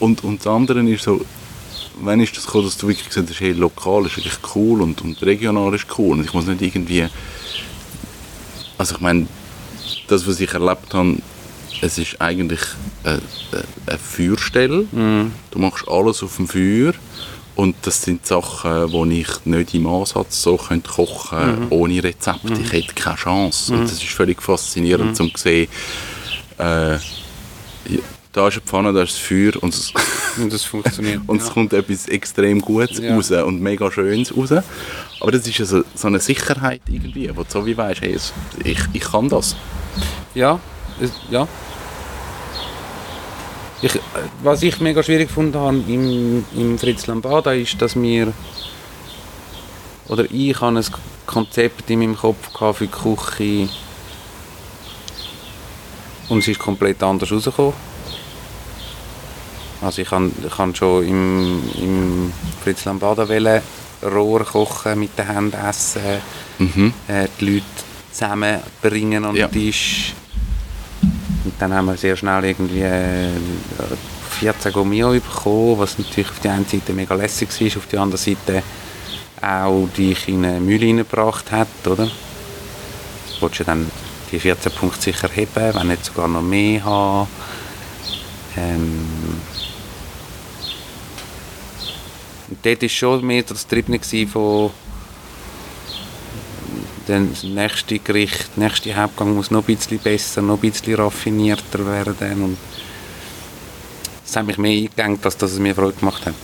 [0.00, 1.20] Und, und das andere ist so,
[2.00, 5.02] wann ist das gekommen, dass du wirklich gesagt hast, hey, lokal ist wirklich cool und,
[5.02, 7.06] und regional ist cool und ich muss nicht irgendwie,
[8.78, 9.26] also ich meine,
[10.08, 11.16] das, was ich erlebt habe,
[11.80, 12.60] es ist eigentlich
[13.02, 13.20] eine,
[13.86, 14.86] eine- Feuerstelle.
[15.50, 16.92] Du machst alles auf dem Feuer
[17.56, 22.50] und das sind Sachen, die ich nicht im Ansatz so könnte kochen ohne Rezept.
[22.62, 23.72] Ich hätte keine Chance.
[23.74, 25.68] Und das ist völlig faszinierend, um zu sehen,
[26.58, 26.96] äh,
[28.32, 29.92] da ist eine Pfanne, da ist das Feuer und es,
[30.36, 31.20] Und das funktioniert.
[31.28, 31.52] und es ja.
[31.52, 33.14] kommt etwas extrem Gutes Ja.
[33.14, 34.50] raus und mega Schönes raus.
[35.24, 38.14] Aber das ist ja so, eine Sicherheit irgendwie, wo du so wie weißt, hey,
[38.62, 39.56] ich, ich kann das.
[40.34, 40.60] Ja,
[41.30, 41.48] ja.
[43.80, 44.00] Ich, äh,
[44.42, 48.34] was ich mega schwierig gefunden habe im, im Fritz Lambada ist, dass wir
[50.08, 50.84] oder ich habe ein
[51.24, 53.72] Konzept in meinem Kopf für die Küche
[56.28, 57.72] und es ist komplett anders rausgekommen.
[59.80, 62.32] Also ich habe, ich habe schon im, im
[62.62, 63.62] Fritz Lambada wollen
[64.04, 66.02] Rohr kochen, mit den Händen essen,
[66.58, 66.92] Mhm.
[67.08, 67.64] äh, die Leute
[68.12, 69.48] zusammenbringen an den Ja.
[69.48, 70.14] Tisch.
[71.44, 73.28] Und dann haben wir sehr schnell irgendwie äh,
[74.40, 78.24] 14 Gourmet bekommen, was natürlich auf der einen Seite mega lässig war, auf der anderen
[78.24, 78.62] Seite
[79.42, 82.06] auch dich in eine Mühle hineingebracht hat, oder?
[82.06, 82.12] Du
[83.42, 83.90] willst ja dann
[84.32, 87.28] die 14 Punkte sicher heben, wenn nicht sogar noch mehr haben.
[88.56, 89.06] Ähm,
[92.64, 94.70] dort war schon mehr das gewesen von
[97.06, 100.94] dann das nächste Gericht, der nächste Hauptgang muss noch ein bisschen besser, noch ein bisschen
[100.94, 102.56] raffinierter werden und
[104.24, 106.34] das hat mich mehr eingedenkt, als dass es mir Freude gemacht hat.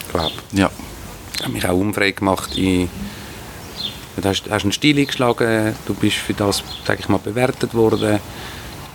[0.00, 0.34] Ich glaube.
[0.52, 0.70] Ja.
[1.36, 2.56] Das hat mich auch unfrei gemacht.
[2.56, 2.88] In,
[4.16, 8.18] du hast, hast einen Stil eingeschlagen, du bist für das, sage ich mal, bewertet worden.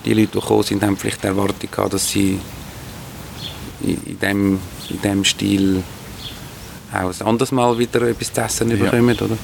[0.03, 2.39] Die Leute, die gekommen sind, haben vielleicht die Erwartung gehabt, dass sie
[3.81, 5.83] in, in, dem, in dem Stil
[6.93, 8.77] auch ein anderes Mal wieder etwas zu essen Ja.
[8.77, 9.37] bekommen, oder?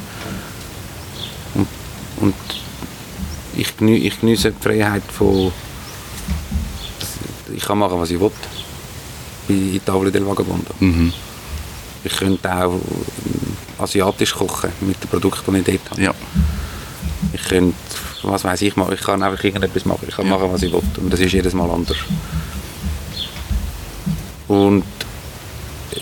[1.55, 1.67] Und,
[2.21, 2.35] und
[3.55, 5.51] ich, genü, ich geniesse die Freiheit von
[7.55, 8.31] ich kann machen, was ich will.
[9.49, 10.71] In Tavole del Vagabondo.
[10.79, 11.11] Mhm.
[12.03, 16.01] Ich könnte auch äh, asiatisch kochen mit den Produkten, die ich dort habe.
[16.03, 16.13] Ja.
[17.33, 17.75] Ich könnte,
[18.23, 20.05] was weiß ich ich kann einfach irgendetwas machen.
[20.07, 20.37] Ich kann Ja.
[20.37, 20.81] machen, was ich will.
[20.97, 21.97] Und das ist jedes Mal anders.
[24.47, 24.83] Und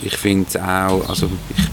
[0.03, 1.63] ich finde es auch, also ich,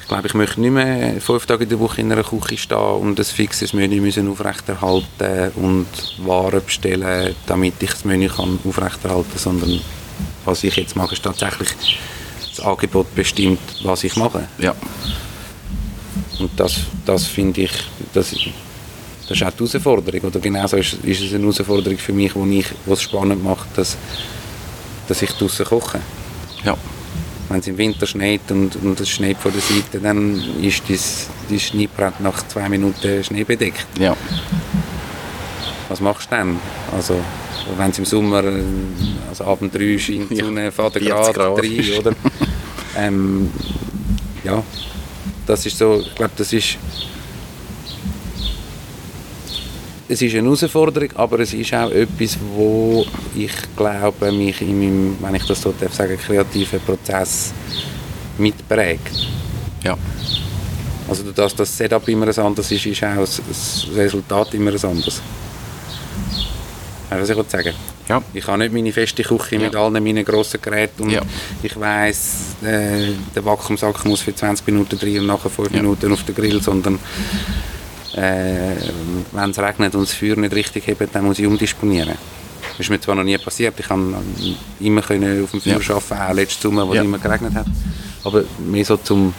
[0.00, 2.78] ich glaube, ich möchte nicht mehr fünf Tage in der Woche in einer Küche stehen
[2.78, 5.86] und ein fixes Menü müssen aufrechterhalten und
[6.18, 9.80] Waren bestellen, damit ich das Menü kann aufrechterhalten kann, sondern
[10.44, 11.68] was ich jetzt mache, ist tatsächlich
[12.56, 14.48] das Angebot bestimmt, was ich mache.
[14.58, 14.74] Ja.
[16.38, 17.72] Und das, das finde ich,
[18.14, 20.20] das, das ist auch die Herausforderung.
[20.22, 23.96] Oder genauso ist, ist es eine Herausforderung für mich, wo es spannend macht, dass,
[25.06, 26.00] dass ich draußen koche.
[26.64, 26.76] Ja.
[27.48, 31.28] Wenn es im Winter schneit und, und es schneit von der Seite, dann ist das,
[31.48, 33.86] die Schneebrett nach zwei Minuten schneebedeckt.
[33.98, 34.14] Ja.
[35.88, 36.60] Was machst du dann?
[36.92, 37.18] Also,
[37.78, 38.42] wenn es im Sommer,
[39.30, 41.58] also Abend drei scheint die Ja, Sonne, 40 Grad, Grad.
[41.58, 42.12] drei, oder?
[42.96, 43.50] ähm,
[44.44, 44.62] ja,
[45.46, 46.76] das ist so, ich glaube, das ist
[50.08, 53.04] es ist eine Herausforderung, aber es ist auch etwas, wo
[53.36, 57.52] ich glaube, mich in meinem, wenn ich das so darf sagen, kreativen Prozess
[58.38, 59.12] mitprägt.
[59.84, 59.96] Ja.
[61.08, 65.20] Also durch das Setup immer ein anderes ist, ist auch das Resultat immer ein anderes.
[67.10, 67.74] Weißt du, was ich will sagen?
[68.08, 68.22] Ja.
[68.34, 69.84] Ich habe nicht meine feste Küche mit Ja.
[69.84, 71.22] allen meinen grossen Geräten und Ja.
[71.62, 75.82] ich weiss, äh, der Vakuumsack muss für 20 Minuten drin und nachher 5 Ja.
[75.82, 76.98] Minuten auf den Grill, sondern
[78.18, 78.76] äh,
[79.32, 82.14] wenn es regnet und das Feuer nicht richtig hebt, dann muss ich umdisponieren.
[82.70, 84.14] Das ist mir zwar noch nie passiert, ich kann
[84.80, 85.94] immer können auf dem Feuer Ja.
[85.96, 87.00] arbeiten, auch letzten Sommer, wo Ja.
[87.00, 87.66] es immer geregnet hat,
[88.24, 89.34] aber mehr so zum,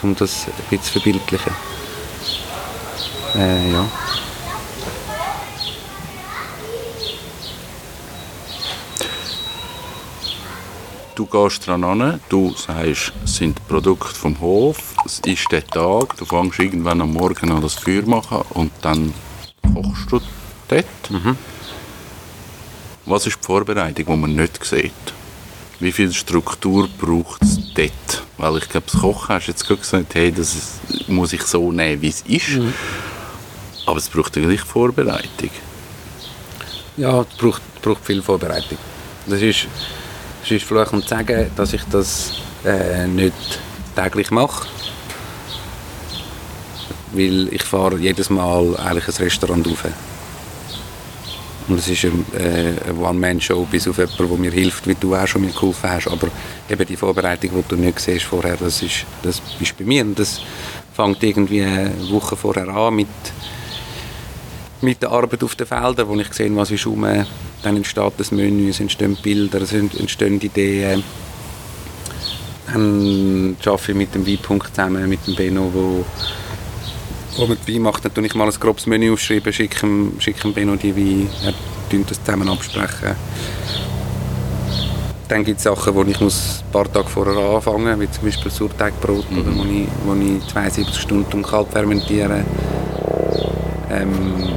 [0.00, 1.52] zum das ein bisschen zu verbildlichen.
[3.36, 3.84] Äh, ja.
[11.20, 16.16] Du gehst dran an, du sagst, es sind Produkte vom Hof, es ist der Tag,
[16.16, 19.12] du fängst irgendwann am Morgen an das Feuer machen und dann
[19.62, 20.20] kochst du
[20.68, 20.86] dort.
[23.04, 24.92] Was ist die Vorbereitung, die man nicht sieht?
[25.78, 28.22] Wie viel Struktur braucht es dort?
[28.38, 31.42] Weil ich glaube, das Kochen hast du jetzt gerade gesagt, hey, das ist, muss ich
[31.42, 32.58] so nehmen, wie es ist.
[33.84, 35.50] Aber es braucht eigentlich Vorbereitung.
[36.96, 38.78] Ja, es braucht, braucht viel Vorbereitung.
[39.26, 39.66] Das ist,
[40.48, 43.34] ist vielleicht um sagen, dass ich das äh, nicht
[43.94, 44.68] täglich mache.
[47.12, 49.84] Weil ich fahre jedes Mal eigentlich ein Restaurant rauf.
[51.68, 55.14] Und es ist eine, äh, eine One-Man-Show bis auf jemanden, der mir hilft, wie du
[55.14, 56.08] auch schon mir geholfen hast.
[56.08, 56.28] Aber
[56.68, 60.04] eben die Vorbereitung, die du nicht siehst vorher, das ist, das ist bei mir.
[60.04, 60.40] Und das
[60.94, 63.08] fängt irgendwie eine Woche vorher an mit
[64.82, 67.06] mit der Arbeit auf den Feldern, wo ich sehe, was ist rum,
[67.62, 71.02] dann entsteht das Menü, es entstehen Bilder, es ent- entstehen Ideen.
[72.72, 76.04] Dann arbeite ich mit dem Weinpunkt zusammen, mit dem Benno, wo,
[77.36, 78.04] wo mit Wein macht.
[78.04, 81.28] Dann tue ich mal ein grobes Menü aufschreiben, schicke dem, schicke dem Benno die Wein,
[81.44, 81.52] er
[81.90, 83.16] tut das zusammen absprechen.
[85.28, 88.24] Dann gibt es Sachen, wo ich muss ein paar Tage vorher anfangen muss, wie zum
[88.24, 92.44] Beispiel Sauerteigbrot, oder wo, ich, wo ich 72 Stunden kalt fermentiere.
[93.90, 94.48] Ähm,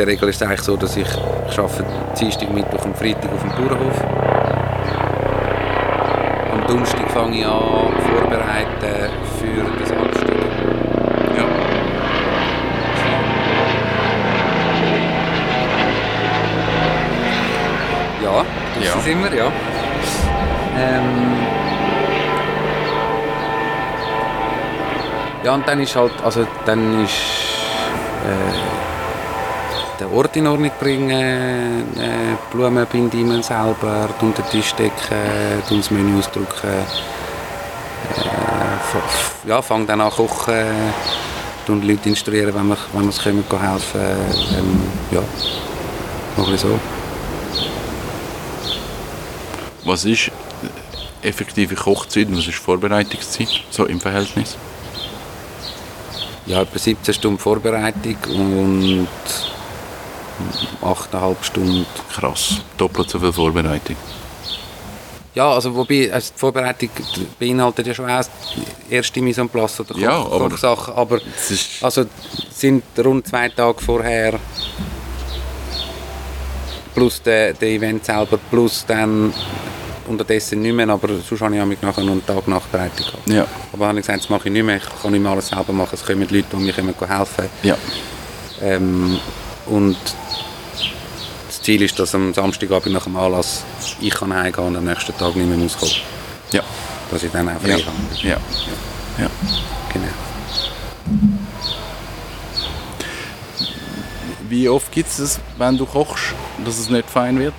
[0.00, 1.06] der Regel ist es eigentlich so, dass ich,
[1.50, 1.84] ich arbeite
[2.18, 4.00] Dienstag, Mittwoch und Freitag auf dem Bauernhof.
[6.54, 10.40] Am Donnerstag fange ich an vorbereiten für das Anstieg.
[11.36, 11.44] Ja.
[18.22, 18.44] Ja,
[18.76, 19.00] das Ja.
[19.00, 19.46] sind wir, ja.
[20.78, 21.36] Ähm,
[25.44, 27.12] ja, und dann ist halt, also dann ist
[28.24, 28.79] äh,
[30.00, 31.10] den Ort in Ordnung bringen,
[31.98, 36.70] äh, Blumen binden immer selber, tun den Tisch decken, das Menü ausdrucken,
[38.16, 40.64] äh, ja, fang dann an kochen,
[41.66, 44.00] tun die Leute instruieren, wenn wir, wenn wir es gehen helfen,
[44.56, 45.22] ähm, ja,
[46.36, 46.78] noch so.
[49.84, 50.30] Was ist
[51.22, 54.56] effektive Kochzeit und was ist Vorbereitungszeit, so im Verhältnis?
[56.50, 59.08] ja, etwa 17 Stunden Vorbereitung und
[60.82, 61.86] 8,5 Stunden.
[62.12, 62.56] Krass.
[62.76, 63.96] Doppelt so viel Vorbereitung.
[65.34, 66.90] Ja, also wobei, also die Vorbereitung
[67.38, 71.20] beinhaltet ja schon die erste Mise en place oder Koch, Ja, aber- Kochsachen, aber
[71.82, 72.04] also
[72.52, 74.40] sind rund zwei Tage vorher
[76.94, 79.32] plus der, der Event selber, plus dann
[80.08, 83.28] unterdessen nicht mehr, aber sonst habe ich mich nachher noch einen Tag Nachbereitung gehabt.
[83.30, 85.48] ja, Aber habe ich gesagt, das mache ich nicht mehr, ich kann nicht mehr alles
[85.48, 87.76] selber machen, es kommen Leute, die mir helfen ja,
[88.60, 89.18] ähm,
[89.66, 89.96] und
[91.60, 93.64] das Ziel ist, dass am Samstagabend nach dem Anlass
[94.00, 95.92] ich kann heimgehen und am nächsten Tag nicht mehr muss kommen.
[96.52, 96.62] ja,
[97.10, 97.86] Dass ich dann auch frei ja, habe.
[98.22, 98.36] ja,
[99.18, 99.30] ja.
[99.92, 100.06] Genau.
[104.48, 106.34] Wie oft gibt es es, wenn du kochst,
[106.64, 107.52] dass es nicht fein wird?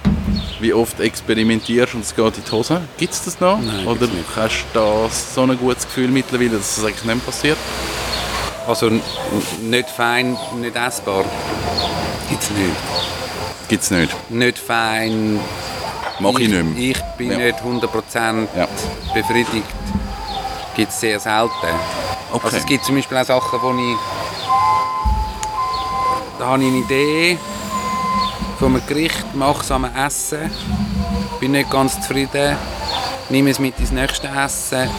[0.60, 2.82] Wie oft experimentierst und es geht in die Hose?
[2.98, 3.60] Gibt es das noch?
[3.62, 7.58] Nein, Oder hast du da so ein gutes Gefühl mittlerweile, dass es eigentlich nicht passiert?
[8.68, 11.24] Also nicht fein, nicht essbar.
[12.30, 12.70] Gibt es nicht.
[13.72, 14.14] Gibt es nicht.
[14.30, 15.40] Nicht fein.
[16.20, 16.78] Mach ich, nicht mehr.
[16.78, 17.38] Ich bin Ja.
[17.38, 18.68] nicht 100% Ja.
[19.14, 19.64] befriedigt.
[20.76, 21.50] Gibt es sehr selten.
[22.34, 22.42] Okay.
[22.44, 23.98] Also es gibt zum Beispiel auch Sachen, wo ich...
[26.38, 27.38] Da habe ich eine Idee
[28.60, 30.52] von einem Gericht, mache es am Essen,
[31.40, 32.58] bin nicht ganz zufrieden,
[33.30, 34.90] nehme es mit ins nächste Essen,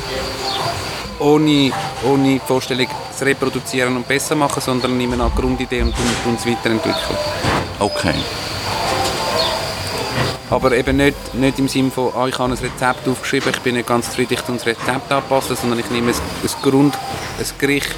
[1.19, 1.73] ohne,
[2.05, 6.47] ohne die Vorstellung zu reproduzieren und besser machen, sondern nehme eine Grundidee und tue es
[6.47, 7.19] weiterentwickeln.
[7.79, 8.15] Okay.
[10.53, 13.75] Aber eben nicht, nicht im Sinne von, ah, ich habe ein Rezept aufgeschrieben, ich bin
[13.75, 17.89] nicht ganz zufrieden, ich das Rezept anpassen, sondern ich nehme ein, ein Grund, ein Gericht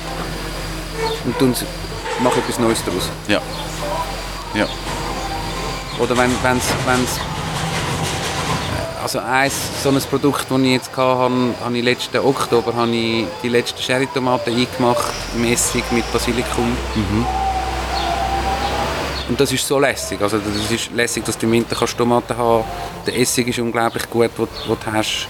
[1.24, 1.64] und
[2.22, 3.10] mache etwas Neues daraus.
[3.26, 3.42] Ja.
[4.54, 4.68] Ja.
[5.98, 7.20] Oder wenn es,
[9.02, 13.26] also eins, so ein Produkt, das ich jetzt hatte, habe, ich letzten Oktober habe ich
[13.42, 16.76] die letzten Sherry-Tomaten eingemacht, im Essig mit Basilikum.
[19.28, 20.20] Und das ist so lässig.
[20.20, 22.64] Also das ist lässig, dass du im Winter kannst Tomaten haben
[23.06, 25.28] Der Essig ist unglaublich gut, den du hast.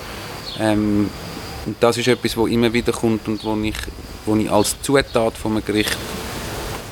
[0.58, 1.08] Ähm,
[1.66, 3.74] und das ist etwas, das immer wieder kommt und wo ich,
[4.26, 5.96] wo ich als Zutat von einem Gericht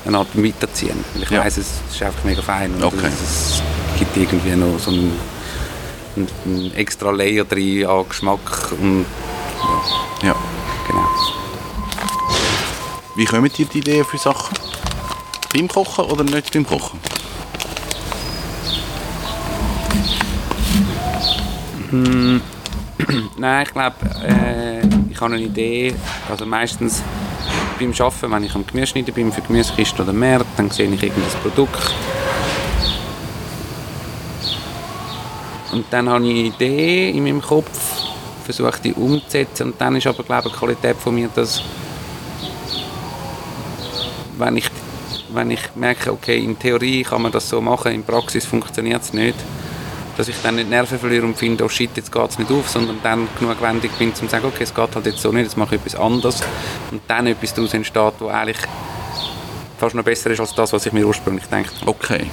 [0.05, 0.93] eine Art weiterziehe.
[1.13, 1.43] Weil ich Ja.
[1.43, 3.07] weiss, es ist einfach mega fein und Okay.
[3.07, 3.61] es,
[3.99, 5.17] gibt irgendwie noch so einen,
[6.15, 9.05] einen, extra Layer drin an Geschmack und
[10.23, 10.35] ja.
[10.87, 11.07] genau.
[13.15, 14.57] Wie kommen dir die Ideen für Sachen?
[15.53, 16.99] Beim Kochen oder nicht beim Kochen?
[23.37, 23.95] Nein, ich glaube,
[24.27, 24.79] äh,
[25.11, 25.93] ich habe eine Idee.
[26.27, 27.03] Also meistens
[27.79, 31.41] beim Arbeiten, wenn ich am Gemüseschneiden bin, für Gemüsekiste oder Markt, dann sehe ich irgendein
[31.41, 31.93] Produkt.
[35.71, 38.05] Und dann habe ich eine Idee in meinem Kopf,
[38.43, 41.61] versuche die umzusetzen und dann ist aber, glaube ich, die Qualität von mir, dass
[44.37, 44.69] wenn ich,
[45.33, 49.13] wenn ich merke, okay, in Theorie kann man das so machen, in Praxis funktioniert es
[49.13, 49.35] nicht,
[50.17, 52.69] dass ich dann nicht Nerven verliere und finde, oh shit, jetzt geht es nicht auf,
[52.69, 55.43] sondern dann genug wendig bin, um zu sagen, okay, es geht halt jetzt so nicht,
[55.43, 56.41] jetzt mache ich etwas anderes
[56.91, 58.57] und dann etwas daraus entsteht, was eigentlich
[59.77, 61.89] fast noch besser ist als das, was ich mir ursprünglich gedacht habe.
[61.89, 62.27] Okay.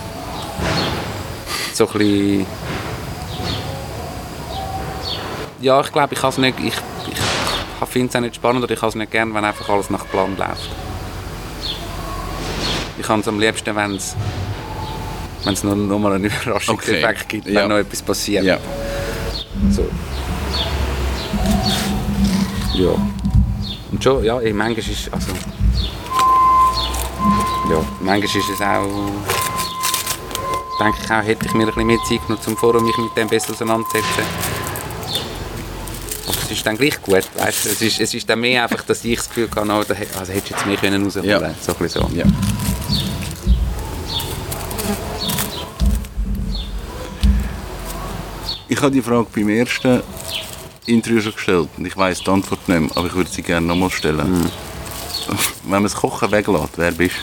[1.72, 2.46] So ein bisschen
[5.60, 6.74] ja, ich glaube, ich nicht, ich,
[7.82, 9.90] ich finde es auch nicht spannend oder ich kann es nicht gern, wenn einfach alles
[9.90, 10.70] nach Plan läuft.
[13.00, 14.14] Ich kann es am liebsten, wenn es
[15.44, 17.24] wenn es nur, nur mal einen Überraschungseffekt Okay.
[17.28, 17.66] gibt, wenn Ja.
[17.66, 18.44] noch etwas passiert.
[18.44, 18.58] Ja.
[19.70, 19.88] So.
[22.74, 22.90] Ja.
[23.90, 25.32] Und schon, ja, eh, manchmal ist, also...
[27.70, 28.86] Ja, manchmal ist es auch...
[30.78, 33.28] Denke ich auch, hätte ich mir ein bisschen mehr Zeit genommen, um mich mit dem
[33.28, 34.24] besser auseinanderzusetzen.
[36.30, 37.68] Aber es ist dann gleich gut, weißt du?
[37.70, 39.72] Es ist, es ist dann mehr einfach, dass ich das Gefühl habe, oh,
[40.18, 41.38] also hättest du jetzt mehr können rausholen Ja.
[41.40, 41.54] können.
[41.60, 42.10] So ein bisschen so.
[42.16, 42.24] Ja.
[48.68, 50.02] Ich habe die Frage beim ersten
[50.86, 53.66] Interview schon gestellt und ich weiß die Antwort nicht mehr, aber ich würde sie gerne
[53.66, 54.50] nochmal stellen.
[55.64, 57.16] Wenn man das Kochen weglässt, wer bist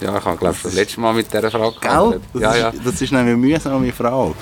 [0.00, 1.80] Ja, ich habe glaube ich das letzte Mal mit dieser Frage du?
[1.80, 2.22] gehandelt.
[2.32, 2.72] Das, Ja, ist, ja.
[2.84, 4.34] das ist nämlich eine mühsame Frage.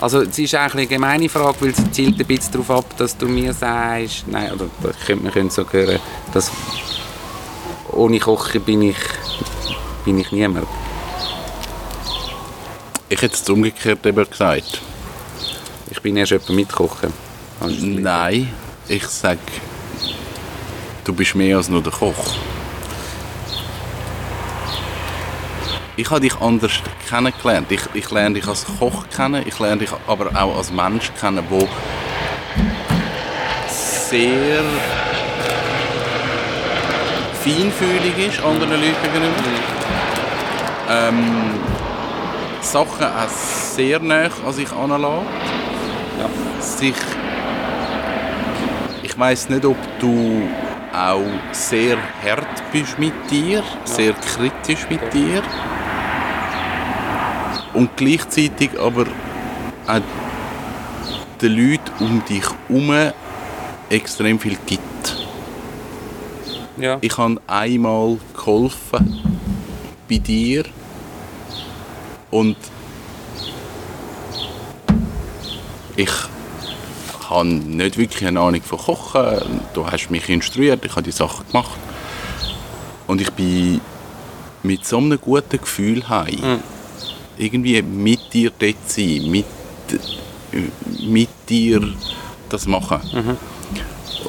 [0.00, 3.16] Also es ist eigentlich eine gemeine Frage, weil sie zielt ein bisschen darauf ab, dass
[3.16, 6.00] du mir sagst, nein, oder das könnte man könnte so hören,
[6.32, 6.50] dass
[7.92, 8.96] ohne Kochen bin ich,
[10.04, 10.66] bin ich niemand.
[13.08, 14.80] Ich hätte es umgekehrt eben gesagt.
[15.90, 17.12] Ich bin erst jemand mit Kochen.
[17.60, 18.52] Nein,
[18.88, 19.38] ich sage,
[21.04, 22.34] du bist mehr als nur der Koch.
[25.96, 26.72] Ich habe dich anders
[27.08, 27.70] kennengelernt.
[27.70, 31.44] Ich, ich lerne dich als Koch kennen, ich lerne dich aber auch als Mensch kennen,
[31.50, 31.68] der
[33.68, 34.62] sehr
[37.42, 39.32] feinfühlig ist anderen Leuten gegenüber.
[40.88, 41.60] Ähm,
[42.60, 45.02] Sachen auch sehr nah an sich anlässt.
[46.18, 46.60] Ja.
[46.60, 46.94] Sich
[49.02, 50.48] ich weiß nicht, ob du
[50.92, 51.20] auch
[51.52, 55.42] sehr hart bist mit dir, sehr kritisch mit dir
[57.74, 59.06] und gleichzeitig aber
[59.86, 60.00] auch
[61.40, 63.12] den Leuten um dich herum
[63.90, 65.26] extrem viel gibt.
[66.76, 66.98] Ja.
[67.00, 69.20] Ich habe einmal geholfen
[70.08, 70.64] bei dir
[72.30, 72.56] und
[75.96, 76.10] ich
[77.28, 79.60] habe nicht wirklich eine Ahnung von Kochen.
[79.74, 81.78] Du hast mich instruiert, ich habe die Sachen gemacht.
[83.06, 83.80] Und ich bin
[84.62, 86.62] mit so einem guten Gefühl heim.
[87.42, 89.44] Irgendwie mit dir dort sein, mit,
[91.00, 91.92] mit dir
[92.48, 93.00] das machen.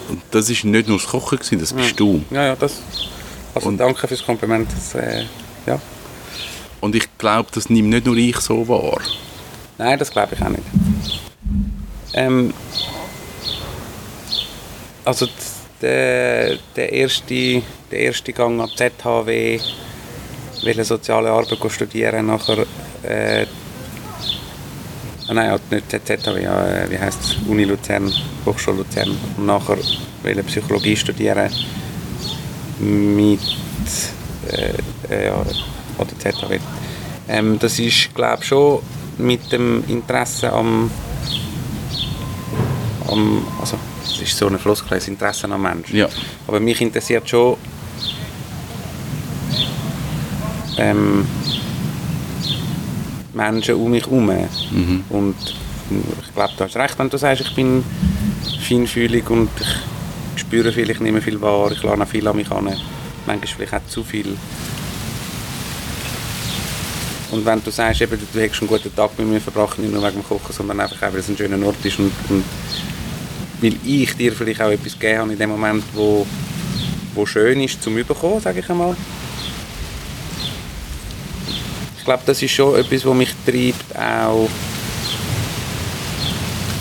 [0.10, 2.24] Und das war nicht nur das Kochen, gewesen, das bist du.
[2.32, 2.82] ja, ja, das.
[3.54, 4.68] Also Und- danke fürs Kompliment.
[4.76, 5.26] Das, äh,
[5.68, 5.80] ja.
[6.82, 9.00] Und ich glaube, das nimmt nicht nur ich so wahr.
[9.78, 10.64] Nein, das glaube ich auch nicht.
[12.14, 12.52] Ähm,
[15.06, 15.28] also
[15.82, 17.62] der, der, erste,
[17.92, 19.60] der erste Gang an ZHW,
[20.64, 22.66] will soziale Arbeit studieren, nachher
[23.04, 23.46] äh,
[25.28, 28.12] ah, nein, nicht ZHW, ja, äh, wie heißt es, Uni Luzern,
[28.46, 29.78] Hochschule Luzern und nachher
[30.24, 31.50] will Psychologie studieren
[32.80, 33.40] mit
[34.52, 34.74] äh,
[35.10, 36.60] äh, ja, an der ZHW.
[37.28, 38.80] Ähm, das ist, glaube schon
[39.18, 40.90] mit dem Interesse am,
[43.08, 45.96] am also es ist so ein Floskel, Interesse am Menschen.
[45.96, 46.10] Ja.
[46.48, 47.58] Aber mich interessiert schon
[50.78, 51.26] ähm,
[53.34, 54.30] Menschen um mich herum.
[55.10, 55.36] Und
[55.90, 57.84] ich glaube, du hast recht, wenn du sagst, ich bin
[58.68, 59.50] feinfühlig und
[60.36, 62.66] ich spüre viel, ich nehme viel wahr, ich lerne viel an mich an.
[63.26, 64.38] Manchmal vielleicht auch zu viel.
[67.32, 70.04] Und wenn du sagst, eben, du hättest einen guten Tag mit mir verbracht, nicht nur
[70.04, 72.44] wegen dem Kochen, sondern einfach auch, weil es ein schöner Ort ist und, und
[73.60, 76.28] weil ich dir vielleicht auch etwas gegeben habe in dem Moment, wo,
[77.16, 78.96] wo schön ist zum Überkommen, sage ich einmal.
[82.04, 84.50] Ich glaube, das ist schon etwas, was mich treibt, auch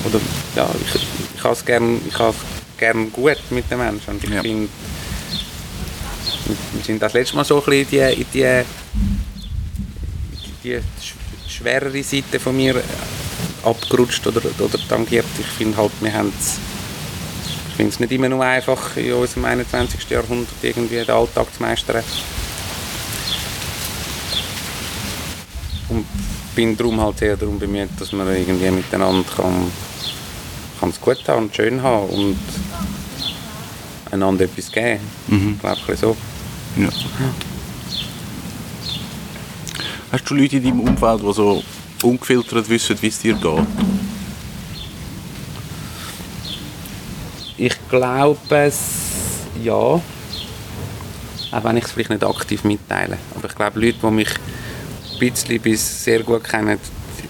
[0.04, 0.20] oder
[0.56, 1.00] ja, ich,
[1.36, 2.00] ich habe es gerne
[2.76, 4.42] gern gut mit den Menschen und ich Ja.
[4.42, 4.68] finde
[6.74, 8.62] wir sind das letzte Mal so ein bisschen in die, in die,
[10.64, 12.82] die sch- schwerere Seite von mir
[13.62, 15.24] abgerutscht oder, oder tangiert.
[15.38, 16.56] Ich finde halt, wir haben es
[17.68, 20.10] ich finde es nicht immer nur einfach, in unserem 21.
[20.10, 22.02] Jahrhundert irgendwie den Alltag zu meistern.
[25.93, 26.07] Und
[26.55, 29.70] bin darum halt sehr darum bemüht, dass man irgendwie miteinander kann,
[30.80, 32.38] kann es gut haben und schön haben und
[34.11, 35.01] einander etwas geben.
[35.26, 36.16] Ich glaube, ein bisschen so.
[36.76, 36.88] Ja.
[40.12, 41.62] Hast du Leute in deinem Umfeld, die so
[42.03, 43.66] ungefiltert wissen, wie es dir geht?
[47.59, 48.78] Ich glaube es
[49.62, 49.74] ja.
[49.74, 50.03] Auch
[51.64, 53.18] wenn ich es vielleicht nicht aktiv mitteile.
[53.34, 54.30] Aber ich glaube, Leute, die mich
[55.30, 56.78] bisschen bis sehr gut kennen,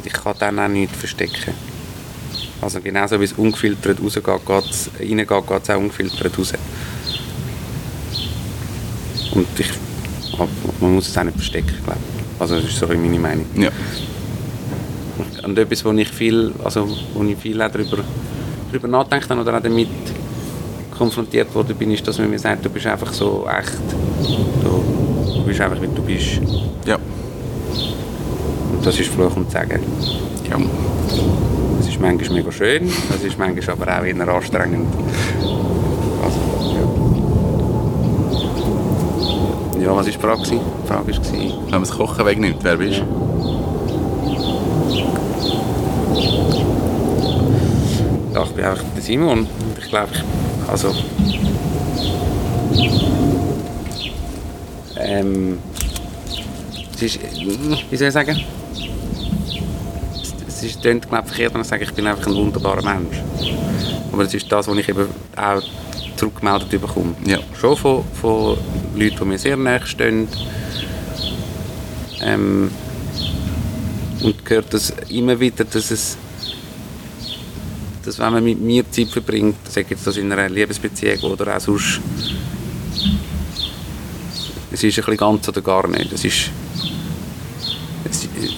[0.05, 1.55] ich kann dann auch nichts verstecken.
[2.61, 6.53] Also genauso wie es ungefiltert rausgeht, geht's, reingeht, geht es auch ungefiltert raus.
[9.34, 9.70] Und ich,
[10.80, 12.40] man muss es auch nicht verstecken, glaube ich.
[12.40, 13.47] Also das ist so meine Meinung.
[13.57, 13.70] Ja.
[15.45, 17.99] Und etwas, wo ich viel, also wo ich viel auch darüber,
[18.72, 19.88] darüber habe oder auch damit
[20.97, 23.72] konfrontiert worden bin, ist, dass man mir sagt, du bist einfach so echt.
[24.62, 26.40] Du, du bist einfach, wie du bist.
[26.86, 26.99] Ja.
[28.73, 29.81] Und das ist Fluch und Sagen.
[30.49, 30.57] ja.
[31.79, 34.87] Das ist manchmal mega schön, das ist manchmal aber auch eher anstrengend.
[36.23, 36.39] Also,
[39.77, 39.83] ja.
[39.83, 40.43] ja, was war die Frage?
[40.43, 43.23] Die Frage war, Wenn man das Kochen wegnimmt, wer bist du?
[48.43, 49.47] ja, ich bin einfach der Simon.
[49.79, 50.93] Ich glaube, ich, also...
[54.97, 55.59] Ähm,
[56.95, 58.40] es ist, wie soll ich sagen?
[60.47, 63.16] Es, ist, klingt, glaube ich, verkehrt, wenn ich sage, ich bin einfach ein wunderbarer Mensch.
[64.12, 65.62] Aber das ist das, was ich eben auch
[66.16, 67.14] zurückgemeldet bekomme.
[67.24, 67.38] Ja.
[67.59, 68.59] Schon von, von
[68.95, 70.28] Leuten, die mir sehr nahe stehen.
[72.20, 72.70] Ähm,
[74.22, 76.16] und gehört das immer wieder, dass es
[78.05, 81.61] dass wenn man mit mir Zeit verbringt, sage jetzt das in einer Liebesbeziehung oder auch
[81.61, 82.01] sonst,
[84.72, 86.12] es ist ein bisschen ganz oder gar nicht.
[86.12, 86.51] Es ist,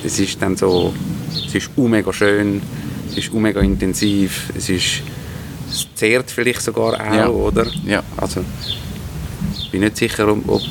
[0.04, 0.92] es, ist dann so,
[1.46, 2.60] es ist mega schön,
[3.10, 5.02] es ist mega intensiv, es ist,
[5.70, 7.28] es zehrt vielleicht sogar auch, Ja.
[7.28, 7.66] oder?
[7.86, 8.02] Ja.
[8.16, 8.44] Also,
[9.58, 10.62] ich bin nicht sicher, ob, ob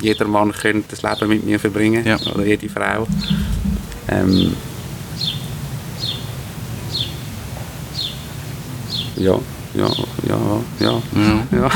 [0.00, 2.18] jeder Mann könnte das Leben mit mir verbringen Ja.
[2.34, 3.06] oder jede Frau.
[4.08, 4.52] Ähm,
[9.16, 9.38] ja,
[9.74, 9.88] ja,
[10.28, 10.38] ja,
[10.80, 11.46] ja, Ja.
[11.58, 11.70] ja.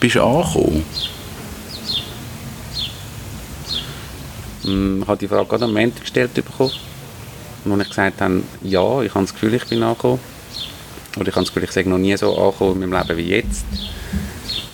[0.00, 0.82] Bist du angekommen?
[4.62, 6.72] Ich habe die Frage gerade am Montag gestellt bekommen.
[7.64, 10.20] Und als ich gesagt habe, ja, ich habe das Gefühl, ich bin angekommen.
[11.16, 13.30] Oder ich habe das Gefühl, ich sei noch nie so angekommen in meinem Leben wie
[13.30, 13.64] jetzt.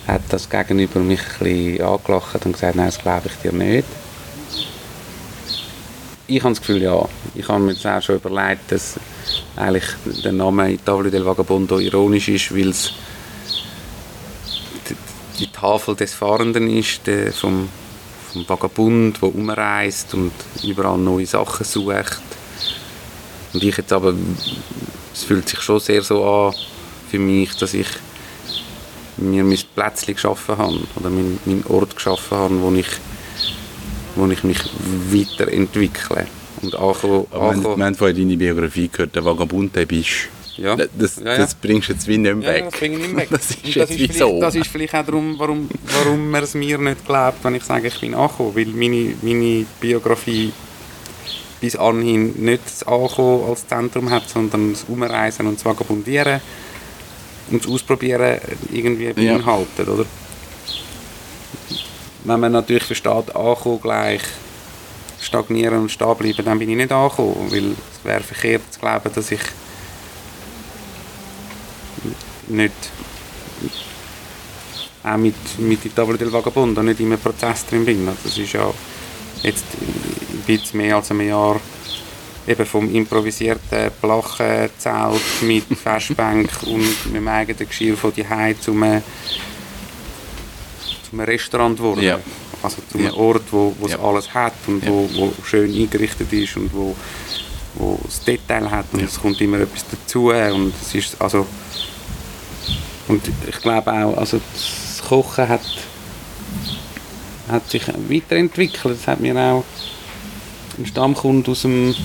[0.07, 3.87] Hat das Gegenüber mich ein bisschen angelacht und gesagt, nein, das glaube ich dir nicht.
[6.27, 7.07] Ich habe das Gefühl, ja.
[7.35, 8.99] Ich habe mir auch schon überlegt, dass
[9.55, 9.85] eigentlich
[10.23, 12.91] der Name Tavolo del Vagabondo ironisch ist, weil es
[14.89, 14.95] die,
[15.39, 17.69] die Tafel des Fahrenden ist, der vom,
[18.37, 20.31] vom Vagabund, der umreist und
[20.63, 22.19] überall neue Sachen sucht.
[23.53, 24.13] Und ich jetzt aber,
[25.13, 26.53] es fühlt sich schon sehr so an
[27.09, 27.87] für mich, dass ich
[29.17, 32.87] mir mein Plätzchen geschaffen habe oder meinen mein Ort geschaffen habe, wo ich,
[34.15, 34.59] wo ich mich
[35.11, 36.27] weiterentwickle.
[36.61, 40.27] Und ankommen, ankommen- wir haben vorhin deine Biografie gehört, der Vagabund, der bist
[40.57, 40.75] Ja.
[40.75, 41.37] Das, Ja, ja.
[41.37, 42.63] das bringst du jetzt wie nicht mehr Ja, weg.
[42.65, 43.27] ja, das bringe ich nicht weg.
[43.29, 44.39] Das ist jetzt vielleicht- wieso.
[44.41, 45.69] Das ist vielleicht auch darum, warum,
[46.03, 48.55] warum man es mir nicht glaubt, wenn ich sage, ich bin angekommen.
[48.55, 50.51] Weil meine, meine Biografie
[51.61, 56.39] bis anhin nicht das Ankommen als Zentrum hat, sondern das Umreisen und das Vagabundieren
[57.49, 58.39] und das Ausprobieren
[58.71, 60.05] irgendwie beinhaltet, oder?
[62.23, 64.21] Wenn man natürlich versteht, ankommen gleich
[65.21, 69.09] stagnieren und stehen bleiben, dann bin ich nicht angekommen, weil es wäre verkehrt zu glauben,
[69.13, 69.39] dass ich
[72.47, 72.73] nicht
[75.03, 78.07] auch mit, mit der Tavola del Vagabondo nicht in einem Prozess drin bin.
[78.07, 78.73] Also das ist ja
[79.43, 81.59] jetzt ein bisschen mehr als ein Jahr
[82.47, 88.83] eben vom improvisierten Plachenzelt mit Festbank und mit dem eigenen Geschirr von die Hause zum,
[88.83, 89.01] äh,
[91.09, 92.01] zum Restaurant geworden.
[92.01, 92.19] Ja.
[92.63, 93.13] Also zum Ja.
[93.13, 93.99] Ort, wo es Ja.
[93.99, 96.95] alles hat und wo, wo schön eingerichtet ist und wo,
[97.75, 101.45] wo das Detail hat und es kommt immer etwas dazu und es ist also
[103.07, 105.61] und ich glaube auch, also das Kochen hat,
[107.49, 108.97] hat sich weiterentwickelt.
[108.99, 109.63] Es hat mir auch
[110.77, 111.95] ein Stammkunde aus dem,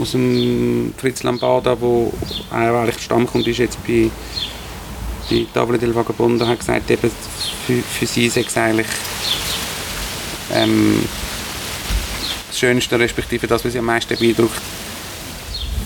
[0.00, 2.12] aus dem Fritz Lambada, der auch
[2.50, 4.10] eigentlich Stammkunde ist jetzt bei,
[5.30, 7.10] bei Tavola del Vagabondo, hat gesagt, eben
[7.66, 8.86] für, für sie sei es eigentlich
[10.52, 11.02] ähm,
[12.48, 14.60] das Schönste, respektive das, was sie am meisten beeindruckt,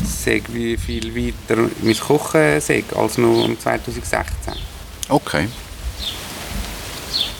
[0.06, 4.54] sei wie viel weiter mein Kochen sei als noch im 2016.
[5.08, 5.48] Okay.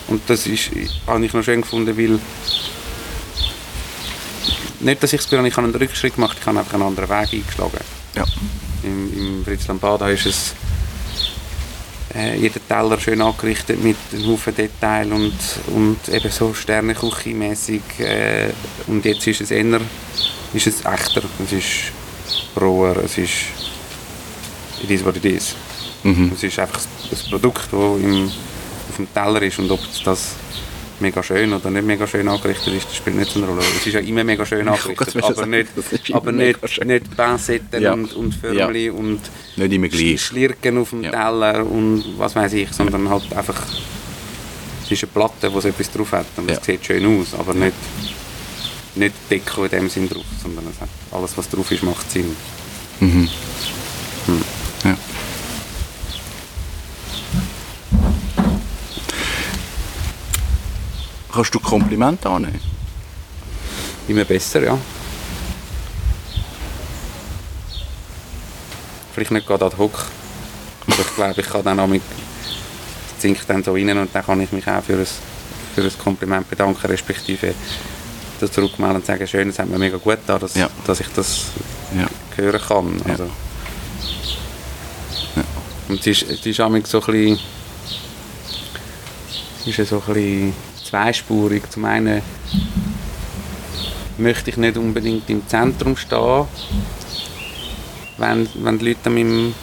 [0.08, 0.70] Und das ist,
[1.06, 2.18] habe ich noch schön gefunden, weil
[4.80, 7.32] nicht, dass ich habe, ich habe einen Rückschritt gemacht, ich habe einfach einen anderen Weg
[7.32, 7.80] eingeschlagen.
[8.14, 8.24] Ja.
[8.82, 10.54] Im, im Fritz Lambada ist es
[12.14, 15.32] äh, jeder Teller schön angerichtet mit einem Haufen Detail und,
[15.74, 17.82] und eben so Sterneküche-mässig.
[17.98, 18.50] Äh,
[18.86, 19.80] und jetzt ist es eher,
[20.52, 21.92] ist es echter, es ist
[22.60, 23.32] roher, es ist
[24.82, 25.54] it is what it is.
[26.02, 26.32] Mhm.
[26.34, 26.80] Es ist einfach
[27.10, 30.32] das Produkt, das im, auf dem Teller ist und ob das
[31.00, 33.60] mega schön oder nicht mega schön angerichtet ist, das spielt nicht so eine Rolle.
[33.80, 35.68] Es ist ja immer mega schön angerichtet, aber sagen, nicht,
[36.12, 37.92] aber nicht, nicht Pincetten Ja.
[37.94, 39.20] und, und Förmli und
[39.56, 40.20] Nicht immer gleich.
[40.20, 41.10] Schlirken auf dem Ja.
[41.10, 43.60] Teller und was weiß ich, sondern halt einfach
[44.84, 46.64] es ist eine Platte, wo so etwas drauf hat und es Ja.
[46.64, 47.72] sieht schön aus, aber nicht,
[48.94, 52.36] nicht Deko in dem Sinn drauf, sondern es hat alles, was drauf ist, macht Sinn.
[53.00, 53.28] Mhm.
[54.84, 54.96] Ja.
[61.32, 62.60] Kannst du Komplimente annehmen?
[64.06, 64.78] Immer besser, ja.
[69.12, 70.06] Vielleicht nicht gerade ad hoc.
[70.86, 72.02] Aber ich glaube, ich kann dann auch mit
[73.18, 75.06] zink dann so rein und dann kann ich mich auch für ein,
[75.74, 77.54] für ein Kompliment bedanken, respektive
[78.46, 80.68] das zurückmelden und sagen, schön, es hat mir mega gut getan, dass, Ja.
[80.86, 81.46] dass ich das
[81.96, 82.06] Ja.
[82.36, 82.96] hören kann.
[83.06, 83.10] Ja.
[83.12, 83.30] Also.
[85.88, 87.38] Und es ist, es ist so ein bisschen,
[89.66, 90.54] ist ja so ein bisschen
[90.88, 91.70] zweispurig.
[91.70, 92.22] Zum einen
[94.16, 96.46] möchte ich nicht unbedingt im Zentrum stehen,
[98.18, 99.54] wenn, wenn die Leute an meinem,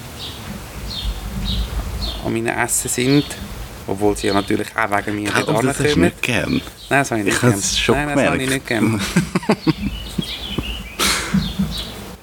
[2.25, 3.25] an meinem Essen sind.
[3.87, 6.05] Obwohl sie ja natürlich auch wegen mir nicht Aber das hast du ankommen.
[6.05, 6.51] nicht gern.
[6.51, 7.61] Nein, das habe ich nicht Ich gern.
[7.61, 9.01] schon Nein, das habe ich nicht gern.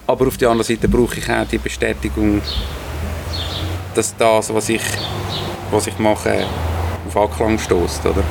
[0.06, 2.40] Aber auf der anderen Seite brauche ich auch die Bestätigung,
[3.94, 4.80] dass das, was ich,
[5.70, 6.46] was ich mache,
[7.06, 8.22] auf Anklang stößt, oder?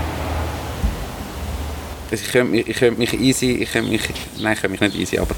[2.10, 4.02] Also ich könnte, mich- ich könnte mich easy, ich könnte mich,
[4.40, 5.36] nein, ich könnte mich nicht easy, aber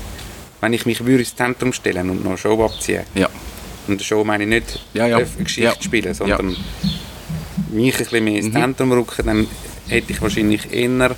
[0.62, 3.28] wenn ich mich würde ins Zentrum stellen und noch eine Show abziehen, Ja.
[3.88, 5.18] und eine Show meine ich nicht Ja, ja.
[5.18, 5.82] eine Geschichte Ja.
[5.82, 6.56] spielen, sondern
[7.70, 8.54] mich ein bisschen mehr ins Mhm.
[8.54, 9.48] Zentrum rücken, dann
[9.88, 11.16] hätte ich wahrscheinlich eher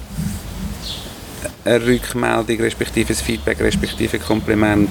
[1.64, 4.90] eine Rückmeldung, respektive ein Feedback, respektive ein Kompliment,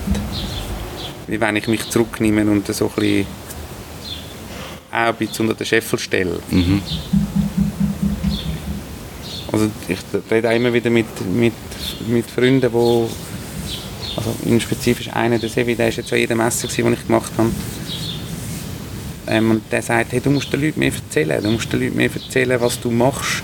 [1.26, 3.26] wie wenn ich mich zurücknehme und so ein bisschen
[4.92, 6.40] auch ein bisschen unter den Scheffel stelle.
[6.50, 6.82] Mhm.
[9.52, 9.98] Also ich
[10.30, 11.52] rede auch immer wieder mit, mit,
[12.08, 13.08] mit Freunden, wo
[14.16, 17.32] also in spezifisch einer, der Sevi, der ist jetzt an jeder Messe die ich gemacht
[17.36, 17.50] habe.
[19.31, 21.97] Ähm, und der sagt, hey, du musst den Leuten mehr erzählen, du musst den Leuten
[21.97, 23.43] mehr erzählen, was du machst.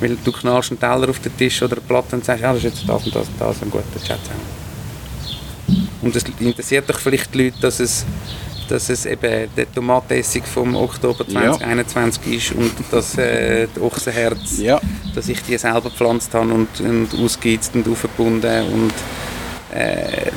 [0.00, 2.64] Weil du knallst einen Teller auf den Tisch oder eine Platte und sagst, ja, das
[2.64, 5.86] ist jetzt das und das und das, ein guter Chat zusammen.
[6.02, 8.04] Und es interessiert doch vielleicht die Leute, dass es,
[8.68, 11.52] dass es eben der Tomatenessig vom Oktober Ja.
[11.52, 14.80] 2021 ist und dass äh, das Ochsenherz Ja.
[15.14, 18.92] dass ich die selber gepflanzt habe und, und ausgeheizt und aufgebunden und
[19.78, 20.30] äh,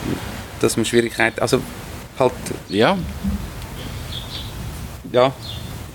[0.59, 1.59] dass man Schwierigkeiten, also
[2.19, 2.33] halt,
[2.69, 2.97] Ja.
[5.13, 5.31] Ja,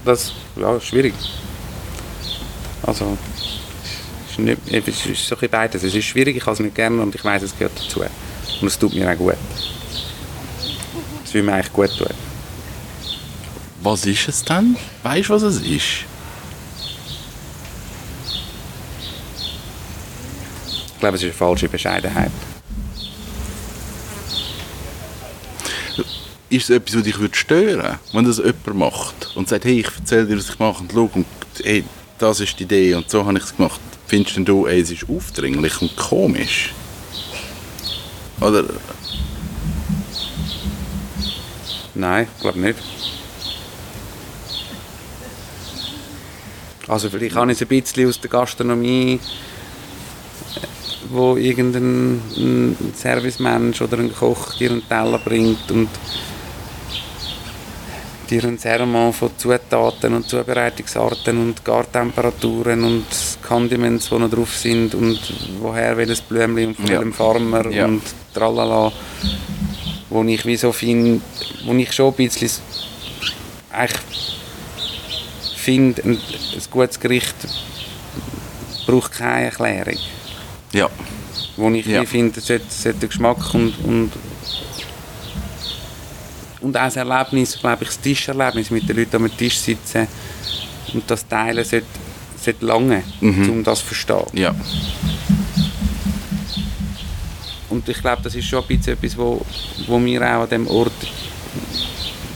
[0.05, 1.13] das ja, ist schwierig.
[2.83, 3.19] Also,
[4.25, 5.83] es ist, nicht, es ist so ein bisschen beides.
[5.83, 8.01] Es ist schwierig, ich habe es nicht gerne und ich weiß, es gehört dazu.
[8.01, 9.35] Und es tut mir auch gut.
[11.25, 12.15] Es will mir eigentlich gut tun.
[13.83, 14.77] Was ist es dann?
[15.03, 16.05] Weißt du, was es ist?
[20.87, 22.33] Ich glaube, es ist eine falsche Bescheidenheit.
[26.51, 30.27] Ist es etwas, was dich würde wenn das jemand macht und sagt, hey, ich erzähle
[30.27, 31.27] dir, was ich mache und schau und
[31.63, 31.85] hey,
[32.19, 33.81] das ist die Idee und so habe ich es gemacht.
[34.07, 36.73] Findest denn du, ey, es ist aufdringlich und komisch?
[38.41, 38.65] Oder
[41.99, 42.79] Nein, ich glaube nicht.
[46.87, 49.15] Also vielleicht habe ich es ein bisschen aus der Gastronomie,
[50.55, 50.61] äh,
[51.11, 55.89] wo irgendein ein Servicemensch oder ein Koch dir einen Teller bringt und
[58.31, 63.07] dir ein Sermon von Zutaten und Zubereitungsarten und Gartemperaturen und
[63.47, 65.19] Condiments, die noch drauf sind und
[65.61, 66.93] woher welches Blümchen und von Ja.
[66.93, 67.87] welchem Farmer Ja.
[67.87, 68.03] und
[68.35, 68.93] tralala
[70.11, 71.21] wo ich wie so finde,
[71.65, 72.51] wo ich schon ein bisschen
[73.71, 74.01] eigentlich
[75.57, 77.35] finde, ein, ein gutes Gericht
[78.87, 79.99] braucht keine Erklärung.
[80.73, 80.89] ja,
[81.57, 82.05] Wo ich Ja.
[82.05, 84.13] finde, es sollte, sollte Geschmack und, und,
[86.61, 90.07] und auch das Erlebnis, glaube ich, das Tischerlebnis mit den Leuten am Tisch sitzen
[90.93, 91.87] und das Teilen sollte,
[92.43, 94.25] sollte lange, um das zu verstehen.
[94.33, 94.55] ja,
[97.69, 99.45] Und ich glaube, das ist schon ein bisschen etwas, wo,
[99.87, 100.93] wo mir auch an dem Ort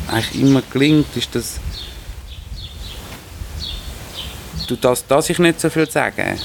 [0.09, 1.59] eigentlich immer gelingt, ist, dass
[4.67, 6.39] du das, dass ich nicht so viel sagen,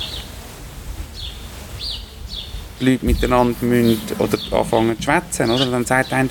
[2.80, 5.66] die Leute miteinander müssen oder anfangen zu schwätzen, oder?
[5.66, 6.30] Dann sagt einer,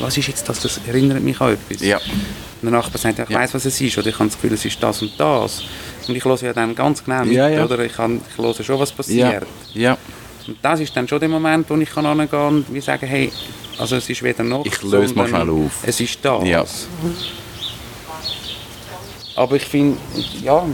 [0.00, 0.60] was ist jetzt das?
[0.60, 1.80] Das erinnert mich an etwas.
[1.86, 2.02] ja, Und
[2.62, 3.38] der Nachbar sagt, ich Ja.
[3.40, 5.62] weiss, was es ist, oder ich habe das Gefühl, es ist das und das.
[6.08, 7.64] Und ich höre ja dann ganz genau mit, Ja, ja.
[7.64, 7.78] oder?
[7.80, 9.44] Ich, kann, ich höre schon, was passiert.
[9.74, 9.96] ja.
[10.46, 13.32] Und das ist dann schon der Moment, wo ich kann hingehen und wie sagen, hey,
[13.78, 15.72] also es ist weder noch, Ich löse mal schnell auf.
[15.82, 16.46] Es ist das.
[16.46, 16.64] Ja.
[19.36, 19.96] Aber ich finde,
[20.42, 20.64] ja,